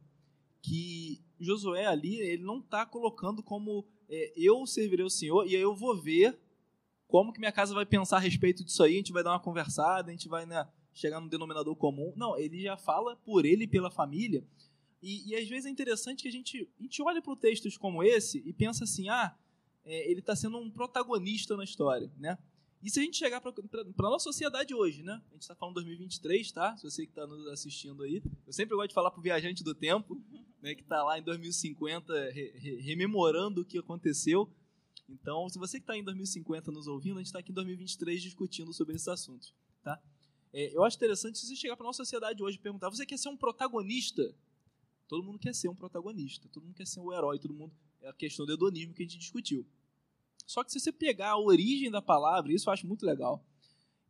[0.63, 5.63] que Josué ali, ele não está colocando como é, eu servirei o Senhor e aí
[5.63, 6.39] eu vou ver
[7.07, 9.41] como que minha casa vai pensar a respeito disso aí, a gente vai dar uma
[9.41, 12.13] conversada, a gente vai né, chegar no denominador comum.
[12.17, 14.45] Não, ele já fala por ele e pela família.
[15.03, 18.03] E, e às vezes é interessante que a gente, a gente olha para textos como
[18.03, 19.37] esse e pensa assim, ah,
[19.85, 22.39] é, ele está sendo um protagonista na história, né?
[22.85, 25.15] E se a gente chegar para a nossa sociedade hoje, né?
[25.31, 26.77] A gente está falando 2023, tá?
[26.77, 28.23] Se você que está nos assistindo aí.
[28.47, 30.23] Eu sempre gosto de falar para o viajante do tempo,
[30.61, 34.53] né, que está lá em 2050 re, re, rememorando o que aconteceu.
[35.09, 38.21] Então, se você que está em 2050 nos ouvindo, a gente está aqui em 2023
[38.21, 39.99] discutindo sobre esses assuntos, tá?
[40.53, 43.07] É, eu acho interessante se você chegar para a nossa sociedade hoje e perguntar: você
[43.07, 44.35] quer ser um protagonista?
[45.09, 47.73] Todo mundo quer ser um protagonista, todo mundo quer ser um herói, todo mundo.
[48.03, 49.67] É a questão do hedonismo que a gente discutiu.
[50.47, 53.45] Só que se você pegar a origem da palavra, isso eu acho muito legal,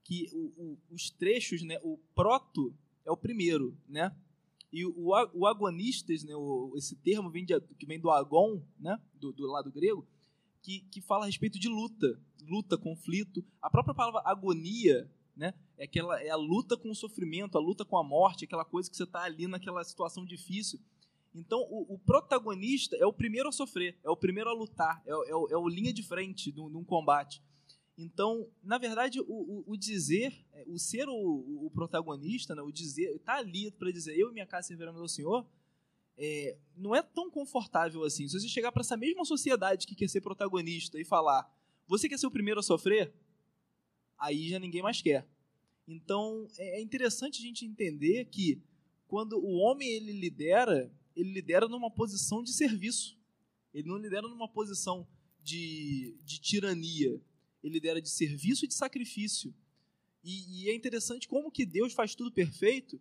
[0.02, 2.74] que o, o, os trechos, né, o proto
[3.04, 4.14] é o primeiro, né?
[4.72, 9.00] E o, o agonistas, né, o, esse termo vem de, que vem do agon, né,
[9.14, 10.06] do, do lado grego,
[10.60, 13.44] que, que fala a respeito de luta, luta, conflito.
[13.62, 17.84] A própria palavra agonia, né, é aquela é a luta com o sofrimento, a luta
[17.84, 20.80] com a morte, aquela coisa que você está ali naquela situação difícil.
[21.34, 25.10] Então, o, o, protagonista é o primeiro a sofrer, é o primeiro a lutar, é,
[25.10, 27.42] é, é o linha de frente de um combate.
[27.98, 33.18] Então, na verdade, o, o, o dizer, é, o ser o, protagonista, né, o dizer,
[33.20, 35.46] tá ali para dizer eu e minha casa serviremos ao Senhor,
[36.16, 38.28] é, não é tão confortável assim.
[38.28, 41.52] Se você chegar para essa mesma sociedade que quer ser protagonista e falar,
[41.86, 43.12] você quer ser o primeiro a sofrer,
[44.18, 45.28] aí já ninguém mais quer.
[45.86, 48.62] Então, é, é interessante a gente entender que
[49.06, 53.18] quando o homem ele lidera, ele lidera numa posição de serviço.
[53.72, 55.06] Ele não lidera numa posição
[55.42, 57.20] de, de tirania.
[57.62, 59.54] Ele lidera de serviço e de sacrifício.
[60.22, 62.98] E, e, é interessante como que Deus faz tudo perfeito,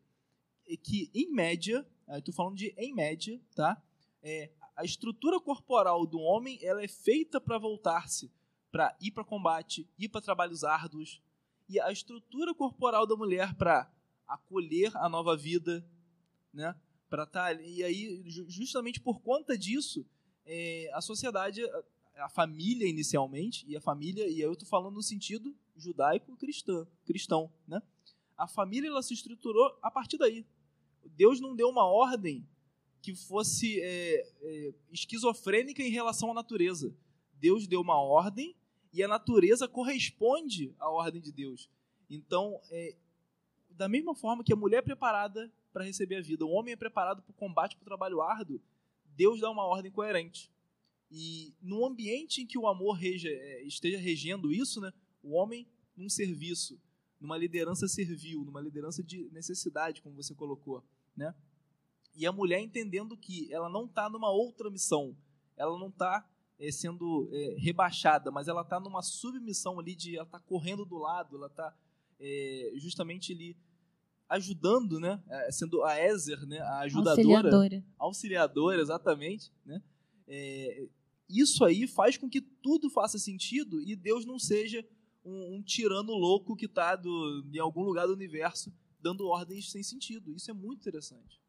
[0.68, 1.88] e que, em média,
[2.18, 3.82] estou falando de em média, tá?
[4.22, 8.32] É, a estrutura corporal do homem ela é feita para voltar-se,
[8.72, 11.22] para ir para combate, ir para trabalhos árduos.
[11.70, 13.90] E a estrutura corporal da mulher para
[14.28, 15.86] acolher a nova vida,
[16.54, 16.76] né?
[17.14, 17.62] Para estar tá.
[17.62, 20.04] E aí, justamente por conta disso,
[20.48, 24.96] é, a sociedade, a, a, família inicialmente, e a família, e aí eu estou falando
[24.96, 27.84] no sentido judaico-cristão, cristão, né?
[28.36, 30.44] A família ela se estruturou a partir daí.
[31.06, 32.44] Deus não deu uma ordem
[33.00, 36.96] que fosse é, é, esquizofrênica em relação à natureza.
[37.36, 38.56] Deus deu uma ordem
[38.92, 41.70] e a natureza corresponde à ordem de Deus.
[42.10, 42.96] Então, é,
[43.70, 46.78] da mesma forma que a mulher é preparada para receber a vida, o homem é
[46.78, 48.62] preparado para o combate, para o trabalho árduo,
[49.16, 50.52] Deus dá uma ordem coerente.
[51.12, 56.10] E no ambiente em que o amor é, esteja regendo isso, né, o homem num
[56.10, 56.80] serviço,
[57.20, 60.84] numa liderança servil, numa liderança de necessidade, como você colocou,
[61.16, 61.34] né?
[62.16, 65.16] E a mulher entendendo que ela não está numa outra missão,
[65.56, 66.28] ela não está
[66.60, 70.98] é, sendo é, rebaixada, mas ela está numa submissão ali de ela está correndo do
[70.98, 71.76] lado, ela está
[72.20, 73.58] é, justamente ali
[74.36, 75.22] ajudando, né?
[75.30, 76.60] É, sendo a Ezer, né?
[76.60, 77.86] A ajudadora, Auxiliadora.
[77.98, 79.82] auxiliadora, exatamente, né?
[80.28, 80.88] É,
[81.30, 84.86] isso aí faz com que tudo faça sentido e Deus não seja
[85.26, 87.00] um, um tirano louco que está
[87.52, 90.34] em algum lugar do universo dando ordens sem sentido.
[90.34, 91.42] Isso é muito interessante.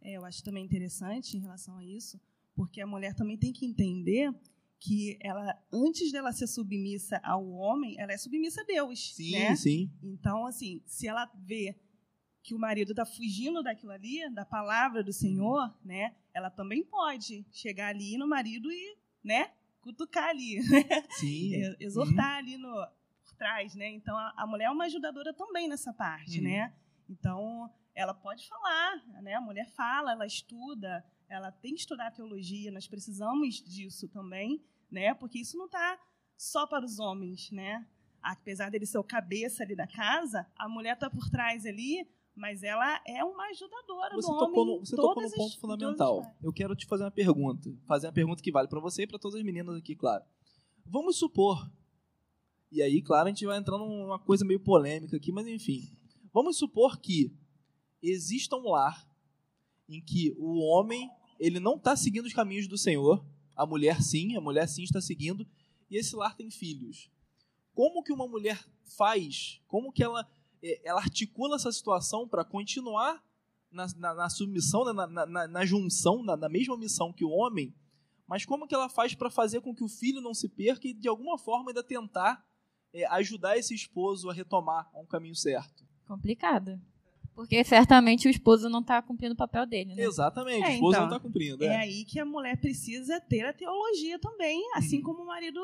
[0.00, 2.20] É, eu acho também interessante em relação a isso,
[2.54, 4.34] porque a mulher também tem que entender
[4.80, 9.14] que ela, antes dela ser submissa ao homem, ela é submissa a Deus.
[9.14, 9.54] Sim, né?
[9.54, 9.90] sim.
[10.02, 11.76] Então, assim, se ela vê
[12.42, 16.14] que o marido está fugindo daquilo ali, da palavra do Senhor, né?
[16.34, 19.52] Ela também pode chegar ali no marido e, né?
[19.80, 21.02] Cutucar ali, né?
[21.18, 21.54] Sim.
[21.54, 22.72] É, exortar ali no
[23.24, 23.88] por trás, né?
[23.90, 26.44] Então a, a mulher é uma ajudadora também nessa parte, Uhum.
[26.44, 26.74] né?
[27.08, 29.34] Então ela pode falar, né?
[29.34, 32.72] A mulher fala, ela estuda, ela tem que estudar teologia.
[32.72, 35.14] Nós precisamos disso também, né?
[35.14, 35.98] Porque isso não está
[36.36, 37.86] só para os homens, né?
[38.20, 42.62] Apesar dele ser o cabeça ali da casa, a mulher está por trás ali, mas
[42.62, 44.74] ela é uma ajudadora Você do tocou, homem.
[44.78, 46.22] no, você tocou num ponto as- fundamental.
[46.42, 47.70] Eu quero te fazer uma pergunta.
[47.86, 50.24] Fazer uma pergunta que vale para você e para todas as meninas aqui, claro.
[50.86, 51.70] Vamos supor.
[52.70, 55.94] E aí, claro, a gente vai entrar numa coisa meio polêmica aqui, mas enfim.
[56.32, 57.30] Vamos supor que
[58.02, 59.06] exista um lar
[59.88, 63.24] em que o homem ele não está seguindo os caminhos do Senhor,
[63.54, 65.46] a mulher sim, a mulher sim está seguindo,
[65.90, 67.10] e esse lar tem filhos.
[67.74, 68.58] Como que uma mulher
[68.96, 69.60] faz?
[69.68, 70.26] Como que ela
[70.84, 73.22] ela articula essa situação para continuar
[73.70, 77.24] na, na, na submissão, né, na, na- na, na junção, na, na mesma missão que
[77.24, 77.74] o homem,
[78.26, 80.94] mas como que ela faz para fazer com que o filho não se perca e
[80.94, 82.44] de alguma forma ainda tentar
[82.94, 85.84] eh, ajudar esse esposo a retomar um caminho certo?
[86.06, 86.80] Complicado.
[87.34, 90.02] Porque certamente o esposo não está cumprindo o papel dele, né?
[90.02, 91.64] Exatamente, É, o esposo então, não está cumprindo.
[91.64, 91.76] É É.
[91.78, 95.02] aí que a mulher precisa ter a teologia também, assim Uhum.
[95.04, 95.58] como o marido,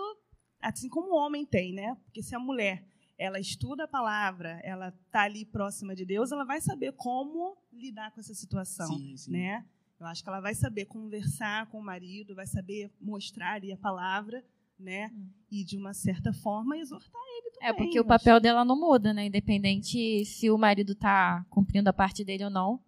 [0.63, 1.95] assim como o homem tem, né?
[2.05, 2.83] Porque se a mulher
[3.19, 8.13] ela estuda a palavra, ela tá ali próxima de Deus, ela vai saber como lidar
[8.13, 9.33] com essa situação, Sim, sim.
[9.33, 9.67] né?
[9.99, 13.77] Eu acho que ela vai saber conversar com o marido, vai saber mostrar ali a
[13.77, 14.45] palavra,
[14.79, 15.11] né?
[15.13, 15.27] Hum.
[15.51, 17.69] E de uma certa forma exortar ele também.
[17.69, 19.27] É, porque o papel dela não muda, né?
[19.27, 22.81] Independente se o marido tá cumprindo a parte dele ou não,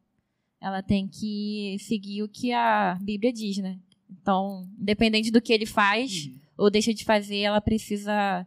[0.60, 3.80] ela tem que seguir o que a Bíblia diz, né?
[4.08, 6.38] Então, independente do que ele faz Uhum.
[6.58, 8.46] ou deixa de fazer, ela precisa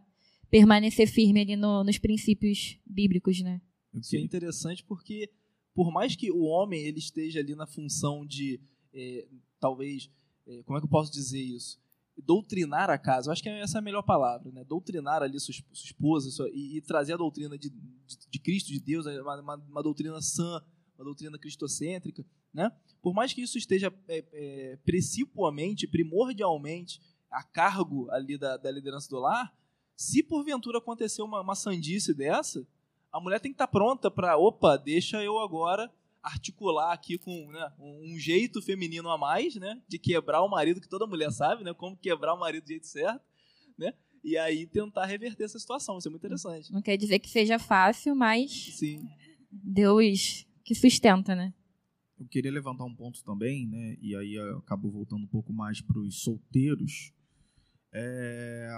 [0.58, 3.60] permanecer firme ali no- nos princípios bíblicos, né?
[3.92, 5.28] Isso é interessante porque,
[5.74, 8.60] por mais que o homem ele esteja ali na função de,
[8.92, 9.26] eh,
[9.58, 10.08] talvez,
[10.46, 11.76] eh, como é que eu posso dizer isso?
[12.16, 13.28] Doutrinar a casa.
[13.28, 14.62] Eu acho que essa é a melhor palavra, né?
[14.62, 18.68] Doutrinar ali sua, sua esposa sua- e, e trazer a doutrina de, de, de Cristo,
[18.72, 19.20] de Deus, né?
[19.20, 20.62] uma, uma, uma doutrina sã,
[20.96, 22.70] uma doutrina cristocêntrica, né?
[23.02, 29.08] Por mais que isso esteja eh, eh, precipuamente, primordialmente, a cargo ali da, da liderança
[29.10, 29.52] do lar,
[29.96, 32.66] se porventura acontecer uma, uma sandice dessa,
[33.12, 35.90] a mulher tem que estar pronta para, opa, deixa eu agora
[36.22, 40.80] articular aqui com né, um um jeito feminino a mais, né, de quebrar o marido
[40.80, 43.20] que toda mulher sabe, né, como quebrar o marido do jeito certo,
[43.76, 43.92] né,
[44.22, 45.98] e aí tentar reverter essa situação.
[45.98, 46.72] Isso é muito interessante.
[46.72, 49.06] Não quer dizer que seja fácil, mas Sim.
[49.50, 51.52] Deus que sustenta, né?
[52.18, 53.98] Eu queria levantar um ponto também, né?
[54.00, 57.12] E aí eu acabo voltando um pouco mais para os solteiros.
[57.92, 58.70] É,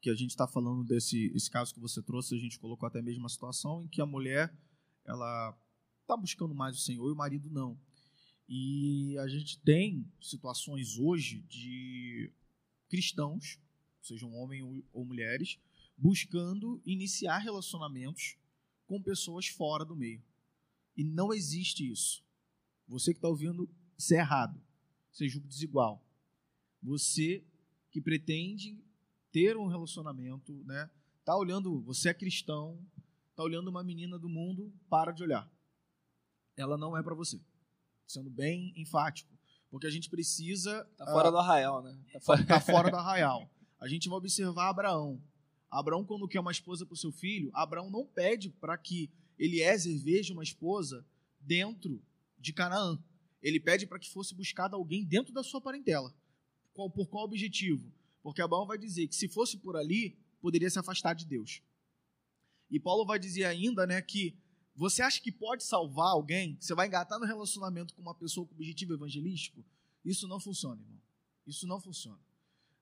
[0.00, 3.02] que a gente está falando desse esse caso que você trouxe, a gente colocou até
[3.02, 4.56] mesmo a situação em que a mulher
[5.04, 5.58] ela
[6.02, 7.78] está buscando mais o Senhor e o marido não.
[8.48, 12.32] E a gente tem situações hoje de
[12.88, 13.58] cristãos,
[14.00, 15.58] sejam homens ou- mulheres,
[15.96, 18.36] buscando iniciar relacionamentos
[18.86, 20.22] com pessoas fora do meio.
[20.96, 22.24] E não existe isso.
[22.86, 23.68] Você que está ouvindo,
[23.98, 24.58] isso é errado.
[25.20, 26.02] É julgo desigual.
[26.80, 27.44] Você
[27.90, 28.78] que pretende
[29.38, 30.90] ter um relacionamento, né?
[31.24, 32.84] Tá olhando, você é cristão,
[33.36, 35.48] tá olhando uma menina do mundo, para de olhar.
[36.56, 37.40] Ela não é para você.
[38.04, 39.32] Sendo bem enfático,
[39.70, 41.96] porque a gente precisa Tá fora ah, do arraial, né?
[42.12, 42.46] Tá fora...
[42.46, 43.48] tá fora do arraial.
[43.78, 45.22] A gente vai observar Abraão.
[45.70, 49.08] Abraão, quando quer uma esposa para o seu filho, Abraão não pede para que
[49.38, 51.06] Eliezer veja uma esposa
[51.38, 52.02] dentro
[52.36, 52.98] de Canaã.
[53.40, 56.12] Ele pede para que fosse buscado alguém dentro da sua parentela.
[56.72, 57.92] Qual, por qual objetivo?
[58.28, 61.62] Porque Abraão vai dizer que se fosse por ali, poderia se afastar de Deus.
[62.70, 64.36] E Paulo vai dizer ainda né, que
[64.74, 66.58] você acha que pode salvar alguém?
[66.60, 69.64] Você vai engatar no relacionamento com uma pessoa com objetivo evangelístico?
[70.04, 71.00] Isso não funciona, irmão.
[71.46, 72.20] Isso não funciona.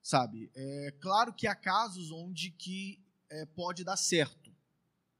[0.01, 0.51] Sabe?
[0.53, 4.53] É claro que há casos onde que é, pode dar certo,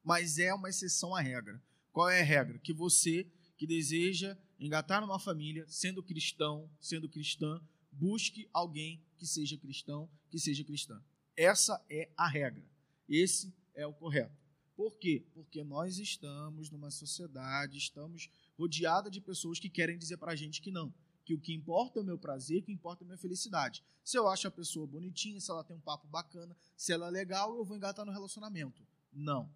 [0.03, 1.63] mas é uma exceção à regra.
[1.93, 2.59] Qual é a regra?
[2.59, 3.25] Que você
[3.55, 7.61] que deseja engatar numa família, sendo cristão, sendo cristã,
[7.97, 11.01] busque alguém que seja cristão, que seja cristã.
[11.35, 12.65] Essa é a regra.
[13.07, 14.35] Esse é o correto.
[14.75, 15.25] Por quê?
[15.33, 20.61] Porque nós estamos numa sociedade, estamos rodeada de pessoas que querem dizer para a gente
[20.61, 20.93] que não.
[21.25, 23.83] Que o que importa é o meu prazer, que importa é a minha felicidade.
[24.03, 27.11] Se eu acho a pessoa bonitinha, se ela tem um papo bacana, se ela é
[27.11, 28.85] legal, eu vou engatar no relacionamento.
[29.11, 29.51] Não.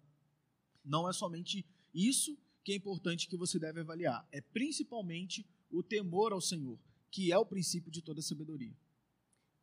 [0.84, 1.64] Não é somente
[1.94, 4.26] isso que é importante que você deve avaliar.
[4.32, 6.78] É principalmente o temor ao Senhor,
[7.12, 8.74] que é o princípio de toda sabedoria.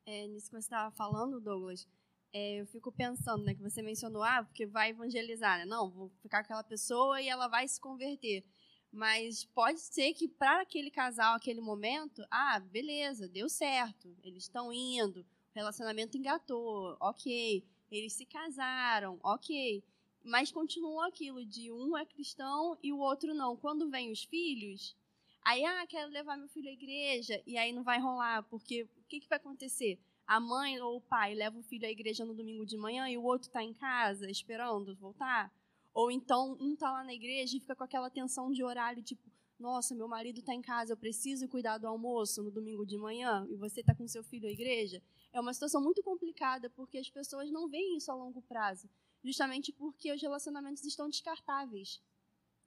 [0.06, 1.88] É, nisso que você estava falando, Douglas,
[2.32, 5.66] é, eu fico pensando, né, que você mencionou, ah, porque vai evangelizar, né?
[5.66, 8.46] Não, vou ficar com aquela pessoa e ela vai se converter.
[8.92, 14.72] Mas pode ser que para aquele casal, aquele momento, ah, beleza, deu certo, eles estão
[14.72, 15.26] indo, o
[15.56, 19.84] relacionamento engatou, ok, eles se casaram, ok.
[20.24, 23.56] Mas continua aquilo de um é cristão e o outro não.
[23.56, 24.96] Quando vem os filhos,
[25.44, 29.04] aí, ah, quero levar meu filho à igreja, e aí não vai rolar, porque o
[29.08, 30.00] que, que vai acontecer?
[30.30, 33.18] a mãe ou o pai leva o filho à igreja no domingo de manhã e
[33.18, 35.52] o outro está em casa esperando voltar?
[35.92, 39.24] Ou então um está lá na igreja e fica com aquela tensão de horário, tipo,
[39.58, 43.48] nossa, meu marido está em casa, eu preciso cuidar do almoço no domingo de manhã
[43.50, 45.02] e você está com seu filho à igreja?
[45.34, 48.88] É uma situação muito complicada porque as pessoas não veem isso a longo prazo,
[49.24, 52.00] justamente porque os relacionamentos estão descartáveis.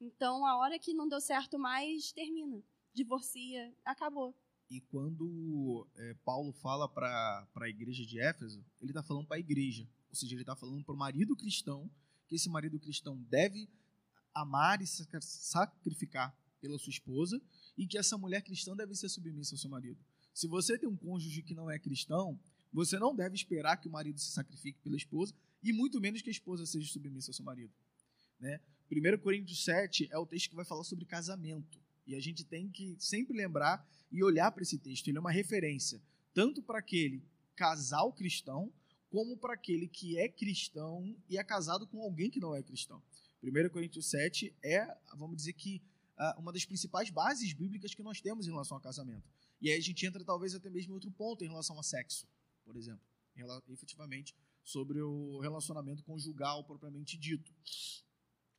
[0.03, 2.61] Então, a hora que não deu certo mais, termina.
[2.93, 4.35] Divorcia, acabou.
[4.69, 9.41] E quando é, Paulo fala para a igreja de Éfeso, ele está falando para a
[9.41, 9.89] igreja.
[10.09, 11.89] Ou seja, ele está falando para o marido cristão
[12.27, 13.69] que esse marido cristão deve
[14.35, 17.41] amar e sacrificar pela sua esposa
[17.79, 20.01] e que essa mulher cristã deve ser submissa ao seu marido.
[20.35, 22.41] Se você tem um cônjuge que não é cristão,
[22.73, 25.33] você não deve esperar que o marido se sacrifique pela esposa
[25.63, 27.73] e muito menos que a esposa seja submissa ao seu marido.
[28.41, 28.61] Né?
[28.93, 31.80] 1 Coríntios 7 é o texto que vai falar sobre casamento.
[32.07, 35.09] E a gente tem que sempre lembrar e olhar para esse texto.
[35.09, 36.01] Ele é uma referência
[36.34, 37.22] tanto para aquele
[37.55, 38.72] casal cristão,
[39.11, 43.03] como para aquele que é cristão e é casado com alguém que não é cristão.
[43.43, 44.86] 1 Coríntios 7 é,
[45.16, 45.82] vamos dizer que,
[46.16, 49.28] ah, uma das principais bases bíblicas que nós temos em relação ao casamento.
[49.61, 52.26] E aí a gente entra talvez até mesmo em outro ponto em relação a sexo,
[52.64, 53.05] por exemplo.
[53.68, 57.53] Efetivamente, sobre o relacionamento conjugal propriamente dito.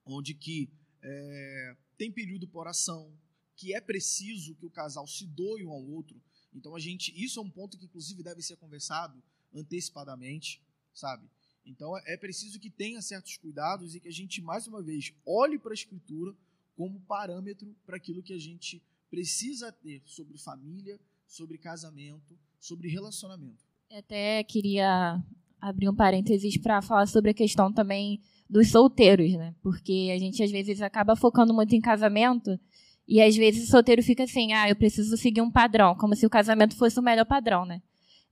[0.05, 0.69] Onde que
[1.01, 3.11] é, tem período por oração,
[3.55, 6.21] que é preciso que o casal se doe um ao outro.
[6.53, 9.21] Então a gente, isso é um ponto que inclusive deve ser conversado
[9.53, 10.61] antecipadamente,
[10.93, 11.29] sabe?
[11.65, 15.57] Então é preciso que tenha certos cuidados e que a gente mais uma vez olhe
[15.57, 16.35] para a escritura
[16.75, 23.63] como parâmetro para aquilo que a gente precisa ter sobre família, sobre casamento, sobre relacionamento.
[23.89, 25.23] Eu até queria
[25.63, 29.55] abrir um parênteses para falar sobre a questão também dos solteiros, né?
[29.63, 32.59] Porque a gente às vezes acaba focando muito em casamento
[33.07, 36.25] e às vezes o solteiro fica assim, ah, eu preciso seguir um padrão, como se
[36.25, 37.81] o casamento fosse o melhor padrão, né?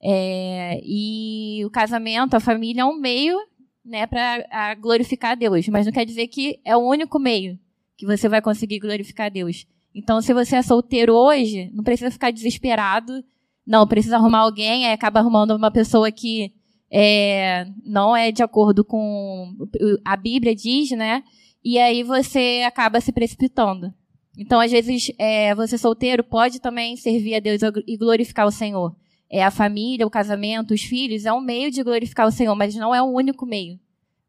[0.03, 3.37] É, e o casamento, a família é um meio,
[3.83, 7.57] né, para glorificar Deus, mas não quer dizer que é o único meio
[7.95, 9.65] que você vai conseguir glorificar Deus.
[9.95, 13.23] Então, se você é solteiro hoje, não precisa ficar desesperado,
[13.65, 16.53] não, precisa arrumar alguém, aí acaba arrumando uma pessoa que
[16.91, 19.55] é, não é de acordo com
[20.03, 21.23] a Bíblia diz, né?
[21.63, 23.93] E aí você acaba se precipitando.
[24.37, 28.95] Então, às vezes, é, você solteiro pode também servir a Deus e glorificar o Senhor.
[29.29, 32.75] É a família, o casamento, os filhos é um meio de glorificar o Senhor, mas
[32.75, 33.79] não é o único meio.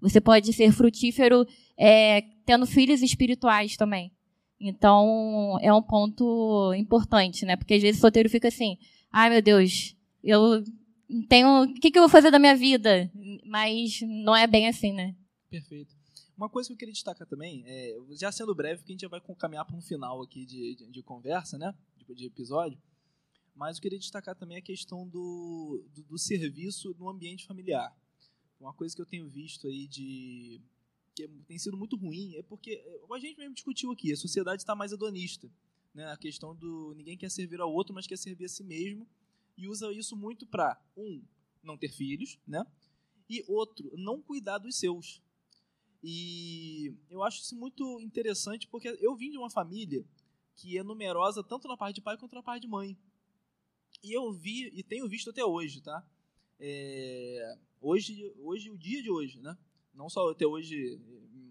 [0.00, 1.46] Você pode ser frutífero
[1.76, 4.12] é, tendo filhos espirituais também.
[4.60, 7.56] Então, é um ponto importante, né?
[7.56, 8.76] Porque às vezes o solteiro fica assim:
[9.10, 10.62] ai meu Deus, eu
[11.28, 11.64] tenho.
[11.64, 13.10] O que, que eu vou fazer da minha vida?
[13.44, 15.14] Mas não é bem assim, né?
[15.50, 15.94] Perfeito.
[16.36, 19.08] Uma coisa que eu queria destacar também, é, já sendo breve, porque a gente já
[19.08, 21.74] vai caminhar para um final aqui de, de, de conversa, né?
[21.96, 22.80] De, de, episódio.
[23.54, 27.94] Mas eu queria destacar também a questão do, do, do, serviço no ambiente familiar.
[28.58, 30.60] Uma coisa que eu tenho visto aí de
[31.14, 34.62] que tem sido muito ruim é porque é, a gente mesmo discutiu aqui, a sociedade
[34.62, 35.50] está mais hedonista,
[35.94, 36.10] né?
[36.10, 39.06] A questão do ninguém quer servir ao outro, mas quer servir a si mesmo
[39.62, 41.22] e usa isso muito para um
[41.62, 42.66] não ter filhos, né?
[43.30, 45.22] E outro não cuidar dos seus.
[46.02, 50.04] E eu acho isso muito interessante porque eu vim de uma família
[50.56, 52.98] que é numerosa tanto na parte de pai quanto na parte de mãe.
[54.02, 56.04] E eu vi, e tenho visto até hoje, tá?
[56.58, 59.56] É, hoje, hoje, o dia de hoje, né?
[59.94, 61.00] Não só até hoje,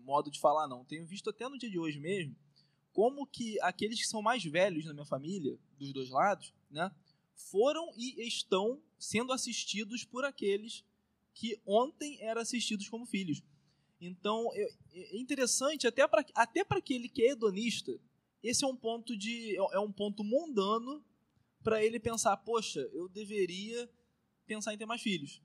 [0.04, 0.84] modo de falar, não.
[0.84, 2.36] Tenho visto até no dia de hoje mesmo,
[2.92, 6.92] como que aqueles que são mais velhos na minha família, dos dois lados, né?
[7.50, 10.86] Foram e estão sendo assistidos por aqueles
[11.34, 13.42] que ontem eram assistidos como filhos.
[14.00, 18.00] Então, é, é interessante, até para até aquele que é hedonista,
[18.42, 21.04] esse é um ponto de é um ponto mundano
[21.64, 23.90] para ele pensar, poxa, eu deveria
[24.48, 25.42] pensar em ter mais filhos.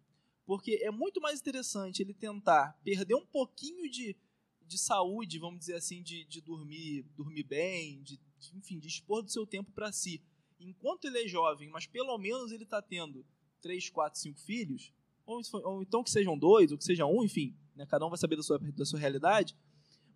[0.46, 4.16] Porque é muito mais interessante ele tentar perder um pouquinho de,
[4.62, 9.22] de saúde, vamos dizer assim, de, de dormir, dormir bem, de, de enfim, de expor
[9.22, 10.22] do seu tempo para si,
[10.58, 13.24] enquanto ele é jovem, mas pelo menos ele está tendo
[13.60, 14.92] três, quatro, cinco filhos,
[15.24, 18.18] ou, ou, então que sejam dois, ou que seja um, enfim, né, cada um vai
[18.18, 19.56] saber da sua, da sua realidade.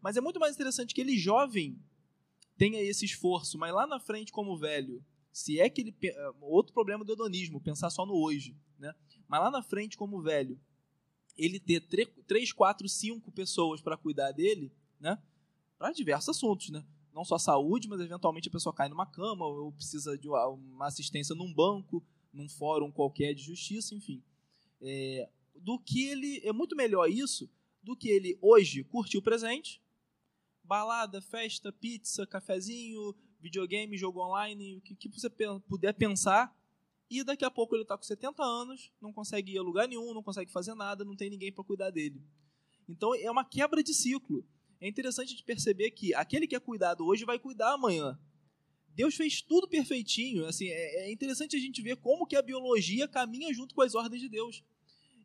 [0.01, 1.78] Mas é muito mais interessante que ele jovem
[2.57, 5.97] tenha esse esforço, mas lá na frente, como velho, se é que ele.
[6.03, 8.57] Eh, outro problema do hedonismo, pensar só no hoje.
[8.78, 8.95] Né?
[9.28, 10.61] Mas lá na frente, como velho,
[11.36, 11.80] ele ter
[12.26, 15.18] três, quatro, cinco pessoas para cuidar dele, né?
[15.78, 16.84] Para diversos assuntos, né?
[17.14, 21.34] Não só saúde, mas eventualmente a pessoa cai numa cama ou precisa de uma assistência
[21.34, 24.22] num banco, num fórum qualquer de justiça, enfim.
[24.80, 26.40] É, do que ele.
[26.44, 27.50] É muito melhor isso
[27.82, 29.82] do que ele hoje curtir o presente,
[30.62, 35.28] balada, festa, pizza, cafezinho, videogame, jogo online, o que, que você
[35.68, 36.54] puder pensar.
[37.11, 40.14] E daqui a pouco ele está com 70 anos, não consegue ir a lugar nenhum,
[40.14, 42.22] não consegue fazer nada, não tem ninguém para cuidar dele.
[42.88, 44.46] Então é uma quebra de ciclo.
[44.81, 48.18] É interessante de perceber que aquele que é cuidado hoje vai cuidar amanhã.
[48.95, 50.47] Deus fez tudo perfeitinho.
[50.47, 53.95] Assim, é, é interessante a gente ver como que a biologia caminha junto com as
[53.95, 54.64] ordens de Deus.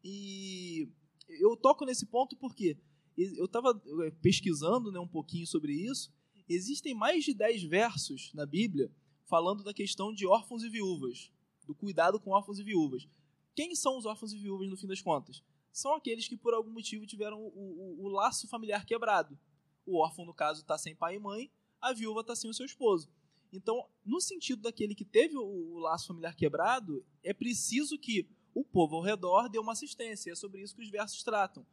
[0.03, 0.89] E
[1.27, 2.77] eu toco nesse ponto porque
[3.17, 6.13] eu estava eh, pesquisando né, um pouquinho sobre isso.
[6.47, 8.91] Existem mais de 10 versos na Bíblia
[9.25, 11.31] falando da questão de órfãos e viúvas,
[11.65, 13.07] do cuidado com órfãos e viúvas.
[13.55, 15.41] Quem são os órfãos e viúvas no fim das contas?
[15.75, 19.37] São aqueles que por algum motivo tiveram o, o, o laço familiar quebrado.
[19.85, 21.51] O órfão, no caso, está sem pai e mãe,
[21.81, 23.11] a viúva está sem o seu esposo.
[23.51, 28.63] Então, no sentido daquele que teve o, o laço familiar quebrado, é preciso que o
[28.63, 30.31] povo ao redor dê uma assistência.
[30.31, 31.67] É sobre isso que os versos tratam.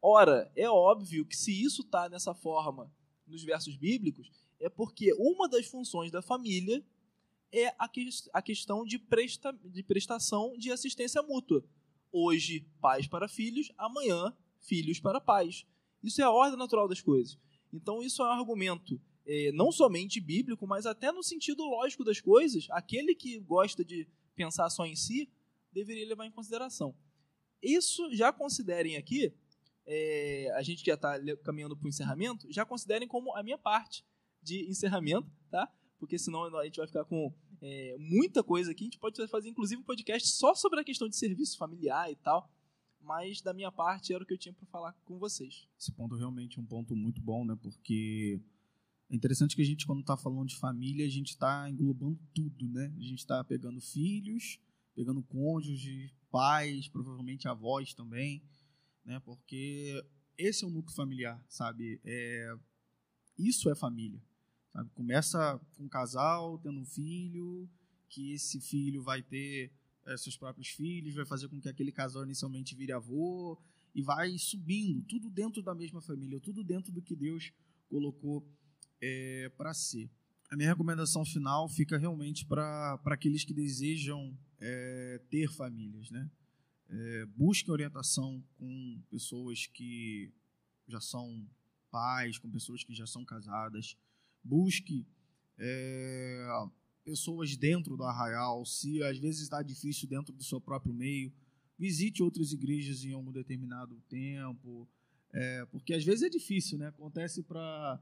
[0.00, 2.90] Ora, é óbvio que se isso está dessa forma
[3.26, 6.82] nos versos bíblicos, é porque uma das funções da família
[7.52, 11.62] é a, que, a questão de, presta, de prestação de assistência mútua.
[12.12, 15.66] Hoje, pais para filhos, amanhã, filhos para pais.
[16.02, 17.38] Isso é a ordem natural das coisas.
[17.72, 22.20] Então, isso é um argumento é, não somente bíblico, mas até no sentido lógico das
[22.20, 22.66] coisas.
[22.70, 25.30] Aquele que gosta de pensar só em si
[25.72, 26.94] deveria levar em consideração.
[27.62, 29.32] Isso já considerem aqui
[29.86, 33.58] é, a gente que já está caminhando para o encerramento, já considerem como a minha
[33.58, 34.04] parte
[34.42, 35.72] de encerramento, tá?
[35.98, 37.32] Porque senão a gente vai ficar com
[37.62, 38.84] é, muita coisa aqui.
[38.84, 42.16] A gente pode fazer, inclusive, um podcast só sobre a questão de serviço familiar e
[42.16, 42.50] tal.
[43.00, 45.66] Mas, da minha parte, era o que eu tinha para falar com vocês.
[45.78, 47.56] Esse ponto realmente é um ponto muito bom, né?
[47.60, 48.40] Porque
[49.08, 52.68] é interessante que a gente, quando está falando de família, a gente está englobando tudo,
[52.68, 52.92] né?
[52.96, 54.60] A gente está pegando filhos,
[54.94, 58.42] pegando cônjuges, pais, provavelmente avós também
[59.04, 59.20] né?
[59.20, 60.04] Porque
[60.36, 62.00] esse é o núcleo familiar, sabe?
[62.04, 62.54] É,
[63.38, 64.22] isso é família,
[64.72, 64.90] sabe?
[64.90, 67.68] Começa com um casal tendo um filho,
[68.08, 69.72] que esse filho vai ter
[70.06, 73.58] é, seus próprios filhos, vai fazer com que aquele casal inicialmente vire avô
[73.94, 77.52] e vai subindo, tudo dentro da mesma família, tudo dentro do que Deus
[77.88, 78.46] colocou
[79.00, 80.10] é, para ser.
[80.50, 86.30] A minha recomendação final fica realmente para aqueles que desejam é, ter famílias, né?
[86.88, 90.30] É, busquem orientação com pessoas que
[90.86, 91.48] já são
[91.90, 93.96] pais, com pessoas que já são casadas.
[94.44, 95.06] Busque
[95.58, 96.46] é,
[97.04, 98.64] pessoas dentro do arraial.
[98.64, 101.32] Se às vezes está difícil dentro do seu próprio meio,
[101.78, 104.88] visite outras igrejas em algum determinado tempo.
[105.32, 106.88] É, porque às vezes é difícil, né?
[106.88, 108.00] Acontece para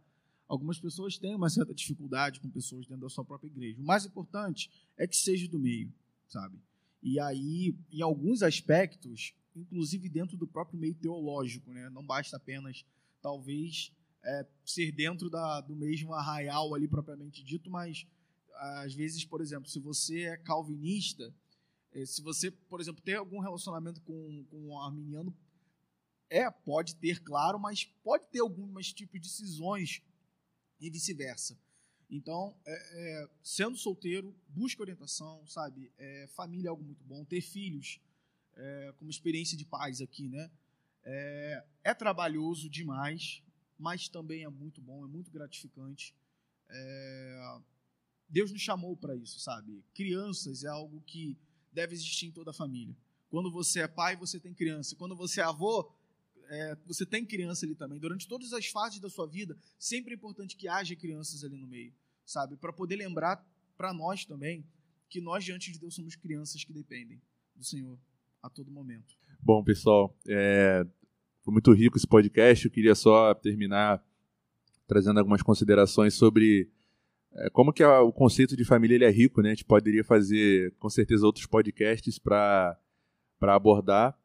[0.48, 3.80] algumas pessoas têm uma certa dificuldade com pessoas dentro da sua própria igreja.
[3.80, 5.92] O mais importante é que seja do meio,
[6.26, 6.58] sabe?
[7.00, 11.88] E aí, em alguns aspectos, inclusive dentro do próprio meio teológico, né?
[11.90, 12.84] não basta apenas,
[13.22, 13.92] talvez,
[14.22, 18.06] é, ser dentro da, do mesmo arraial ali propriamente dito, mas
[18.54, 21.34] às vezes, por exemplo, se você é calvinista,
[21.92, 25.34] é, se você, por exemplo, tem algum relacionamento com, com um arminiano,
[26.28, 30.02] é, pode ter, claro, mas pode ter alguns tipos de decisões
[30.80, 31.58] e vice-versa.
[32.08, 35.92] Então, é, é, sendo solteiro, busque orientação, sabe?
[35.96, 37.24] É, família é algo muito bom.
[37.24, 38.00] Ter filhos,
[38.56, 40.50] é, como experiência de pais aqui, né?
[41.04, 43.42] É, é, trabalhoso demais,
[43.80, 46.14] mas também é muito bom, é muito gratificante.
[46.68, 47.58] É,
[48.28, 49.82] Deus nos chamou para isso, sabe?
[49.94, 51.36] Crianças é algo que
[51.72, 52.94] deve existir em toda a família.
[53.30, 54.94] Quando você é pai, você tem criança.
[54.96, 55.90] Quando você é avô,
[56.48, 57.98] é, você tem criança ali também.
[57.98, 61.66] Durante todas as fases da sua vida, sempre é importante que haja crianças ali no
[61.66, 61.94] meio,
[62.26, 62.56] sabe?
[62.56, 63.42] Para poder lembrar
[63.76, 64.64] para nós também
[65.08, 67.20] que nós diante de Deus somos crianças que dependem
[67.56, 67.98] do Senhor
[68.42, 69.16] a todo momento.
[69.40, 70.86] Bom, pessoal, é,
[71.50, 72.64] foi muito rico esse podcast.
[72.64, 74.02] Eu queria só terminar
[74.86, 76.68] trazendo algumas considerações sobre
[77.32, 79.50] é, como que a, o conceito de família ele é rico, né?
[79.50, 82.78] A gente poderia fazer, com certeza, outros podcasts para
[83.42, 84.16] abordar,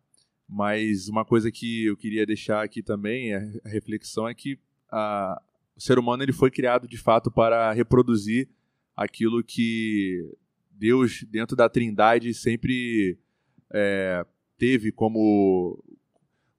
[0.47, 4.59] mas uma coisa que eu queria deixar aqui também, a, a reflexão, é que
[4.89, 5.41] a,
[5.75, 8.47] o ser humano ele foi criado, de fato, para reproduzir
[8.95, 10.31] aquilo que
[10.71, 13.17] Deus, dentro da trindade, sempre
[13.71, 14.25] é,
[14.57, 15.83] teve como,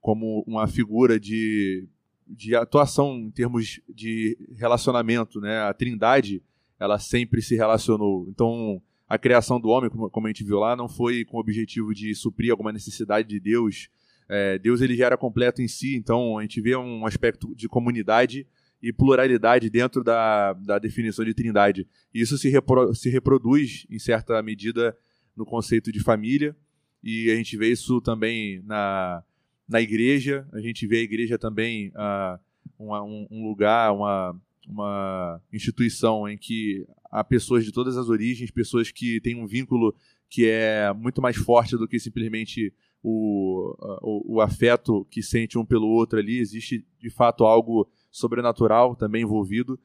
[0.07, 1.89] como uma figura de,
[2.29, 5.63] de atuação em termos de relacionamento, né?
[5.63, 6.41] A Trindade,
[6.79, 8.25] ela sempre se relacionou.
[8.29, 11.93] Então, a criação do homem, como a gente viu lá, não foi com o objetivo
[11.93, 13.89] de suprir alguma necessidade de Deus.
[14.29, 17.69] É, Deus ele já era completo em si, então a gente vê um aspecto de
[17.69, 18.47] comunidade
[18.81, 21.85] e pluralidade dentro da, da definição de trindade.
[22.15, 24.97] E isso se, repro, se reproduz, em certa medida,
[25.37, 26.55] no conceito de família,
[27.03, 29.25] e a gente vê isso também na,
[29.69, 32.39] na igreja, a gente vê a igreja também uh,
[32.79, 38.51] uma, um, um, lugar, uma, uma instituição em que há pessoas de todas as origens,
[38.51, 39.95] pessoas que têm um vínculo
[40.29, 45.65] que é muito mais forte do que simplesmente o, o, o afeto que sente um
[45.65, 46.39] pelo outro ali.
[46.39, 49.79] Existe de fato algo sobrenatural também envolvido.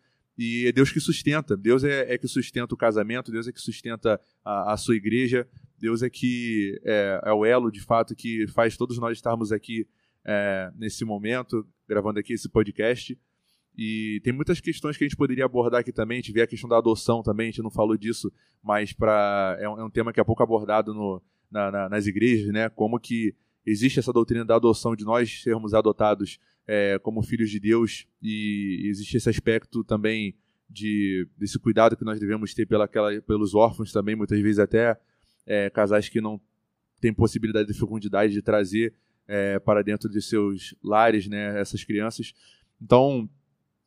[0.43, 3.61] E é Deus que sustenta, Deus é, é que sustenta o casamento, Deus é que
[3.61, 8.47] sustenta a, a sua igreja, Deus é que é, é, o elo, de fato, que
[8.47, 9.87] faz todos nós estarmos aqui
[10.25, 13.15] é, nesse momento, gravando aqui esse podcast.
[13.77, 16.17] E tem muitas questões que a gente poderia abordar aqui também.
[16.17, 18.33] A gente vê a questão da adoção também, a gente não falou disso,
[18.63, 21.21] mas pra, é, um, é um tema que é pouco abordado no,
[21.51, 22.67] na, na, nas igrejas, né?
[22.67, 27.59] Como que existe essa doutrina da adoção, de nós sermos adotados é, como filhos de
[27.59, 30.35] Deus, e existe esse aspecto também
[30.69, 34.97] de, desse cuidado que nós devemos ter pela, aquela, pelos órfãos também, muitas vezes até
[35.45, 36.39] é, casais que não
[36.99, 38.93] têm possibilidade de fecundidade de trazer
[39.27, 42.33] é, para dentro de seus lares né, essas crianças.
[42.81, 43.29] Então,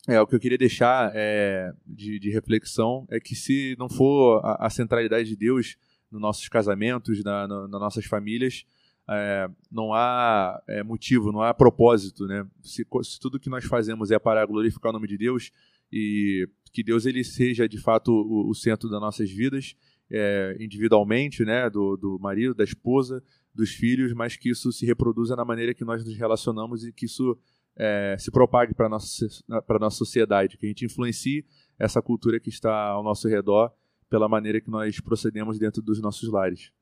[0.06, 4.44] é, o que eu queria deixar é, de, de, reflexão é que se não for
[4.44, 5.76] a, a centralidade de Deus
[6.10, 8.66] nos nossos casamentos, na, na, nas nossas famílias,
[9.08, 12.46] é, não há é, motivo, não há propósito, né?
[12.62, 15.50] Se, se, tudo que nós fazemos é para glorificar o nome de Deus
[15.92, 19.76] e que Deus ele seja de fato o, o centro das nossas vidas
[20.10, 23.22] é, individualmente, né, do, do marido, da esposa,
[23.54, 27.06] dos filhos, mas que isso se reproduza na maneira que nós nos relacionamos e que
[27.06, 27.38] isso
[27.76, 29.26] é, se propague para nossa,
[29.80, 31.44] nossa sociedade, que a gente influencie
[31.78, 33.72] essa cultura que está ao nosso redor
[34.08, 36.72] pela maneira que nós procedemos dentro dos nossos lares.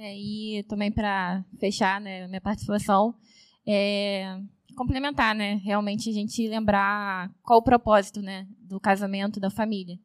[0.00, 3.12] É, e também para fechar né, minha participação,
[3.66, 4.40] é,
[4.76, 9.98] complementar, né, realmente a gente lembrar qual o propósito né, do casamento, da família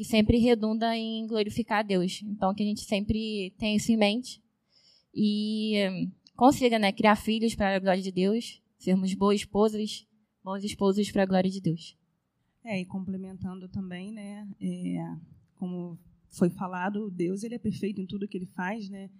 [0.00, 2.22] que sempre redunda em glorificar a Deus.
[2.22, 4.42] Então, que a gente sempre tenha isso em mente
[5.14, 5.74] e
[6.34, 10.06] consiga né, criar filhos para a glória de Deus, sermos boas esposas,
[10.42, 11.98] bons esposos para a glória de Deus.
[12.64, 15.16] É, e complementando também, né, é,
[15.56, 15.98] como
[16.30, 19.10] foi falado, Deus ele é perfeito em tudo que ele faz, né?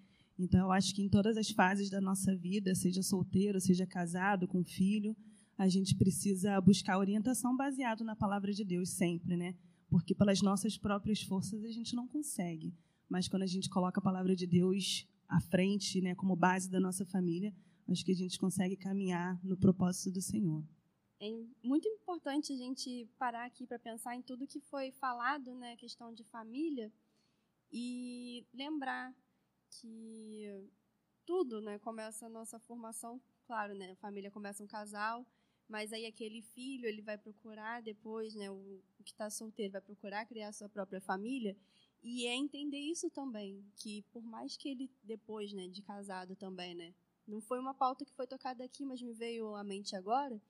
[0.42, 4.48] Então, eu acho que em todas as fases da nossa vida, seja solteiro, seja casado,
[4.48, 5.14] com filho,
[5.58, 9.54] a gente precisa buscar orientação baseado na palavra de Deus sempre, né?
[9.90, 12.72] porque pelas nossas próprias forças a gente não consegue.
[13.08, 16.78] Mas quando a gente coloca a palavra de Deus à frente, né, como base da
[16.78, 17.52] nossa família,
[17.88, 20.64] acho que a gente consegue caminhar no propósito do Senhor.
[21.20, 21.28] É
[21.62, 26.14] muito importante a gente parar aqui para pensar em tudo que foi falado, né, questão
[26.14, 26.90] de família,
[27.72, 29.12] e lembrar
[29.70, 30.68] que
[31.24, 35.24] tudo, né, começa a nossa formação, claro, né, a família começa um casal,
[35.68, 39.80] mas aí aquele filho ele vai procurar depois, né, o, o que está solteiro vai
[39.80, 41.56] procurar criar sua própria família
[42.02, 46.74] e é entender isso também, que por mais que ele depois, né, de casado também,
[46.74, 46.92] né,
[47.26, 50.40] não foi uma pauta que foi tocada aqui, mas me veio à mente agora,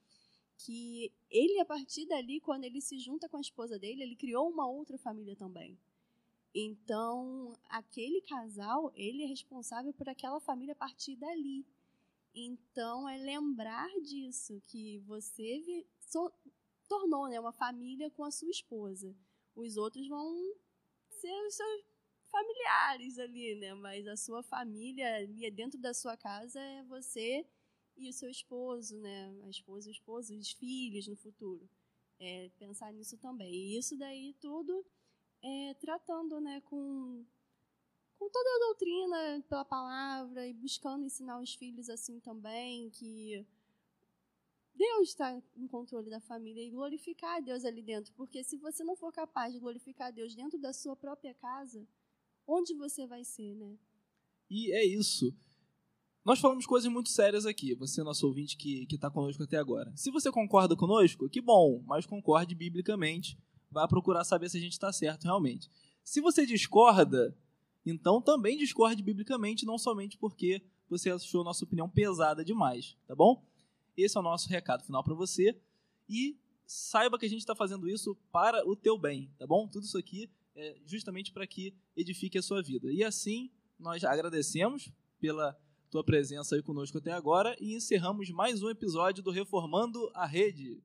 [0.56, 4.48] que ele a partir dali, quando ele se junta com a esposa dele, ele criou
[4.48, 5.78] uma outra família também.
[6.54, 11.64] Então, aquele casal, ele é responsável por aquela família a partir dali.
[12.34, 16.32] Então, é lembrar disso, que você so,
[16.88, 19.14] tornou né, uma família com a sua esposa.
[19.54, 20.34] Os outros vão
[21.08, 21.84] ser os seus
[22.30, 23.74] familiares ali, né?
[23.74, 27.46] Mas a sua família ali dentro da sua casa é você
[27.96, 29.36] e o seu esposo, né?
[29.44, 31.68] A esposa, o esposo, os filhos no futuro.
[32.18, 33.52] É, pensar nisso também.
[33.52, 34.84] E isso daí tudo
[35.42, 37.24] é, tratando né, com,
[38.18, 43.46] com toda a doutrina pela palavra e buscando ensinar os filhos assim também, que
[44.74, 48.12] Deus está no controle da família e glorificar a Deus ali dentro.
[48.14, 51.86] Porque se você não for capaz de glorificar a Deus dentro da sua própria casa,
[52.46, 53.78] onde você vai ser, né?
[54.48, 55.34] E é isso.
[56.24, 59.90] Nós falamos coisas muito sérias aqui, você, nosso ouvinte que está conosco até agora.
[59.96, 63.38] Se você concorda conosco, que bom, mas concorde biblicamente.
[63.70, 65.70] Vá procurar saber se a gente está certo realmente.
[66.02, 67.36] Se você discorda,
[67.86, 73.44] então também discorde biblicamente, não somente porque você achou nossa opinião pesada demais, tá bom?
[73.96, 75.56] Esse é o nosso recado final para você.
[76.08, 79.68] E saiba que a gente está fazendo isso para o teu bem, tá bom?
[79.68, 82.92] Tudo isso aqui é justamente para que edifique a sua vida.
[82.92, 84.90] E assim, nós agradecemos
[85.20, 85.56] pela
[85.90, 90.82] tua presença aí conosco até agora e encerramos mais um episódio do Reformando a Rede.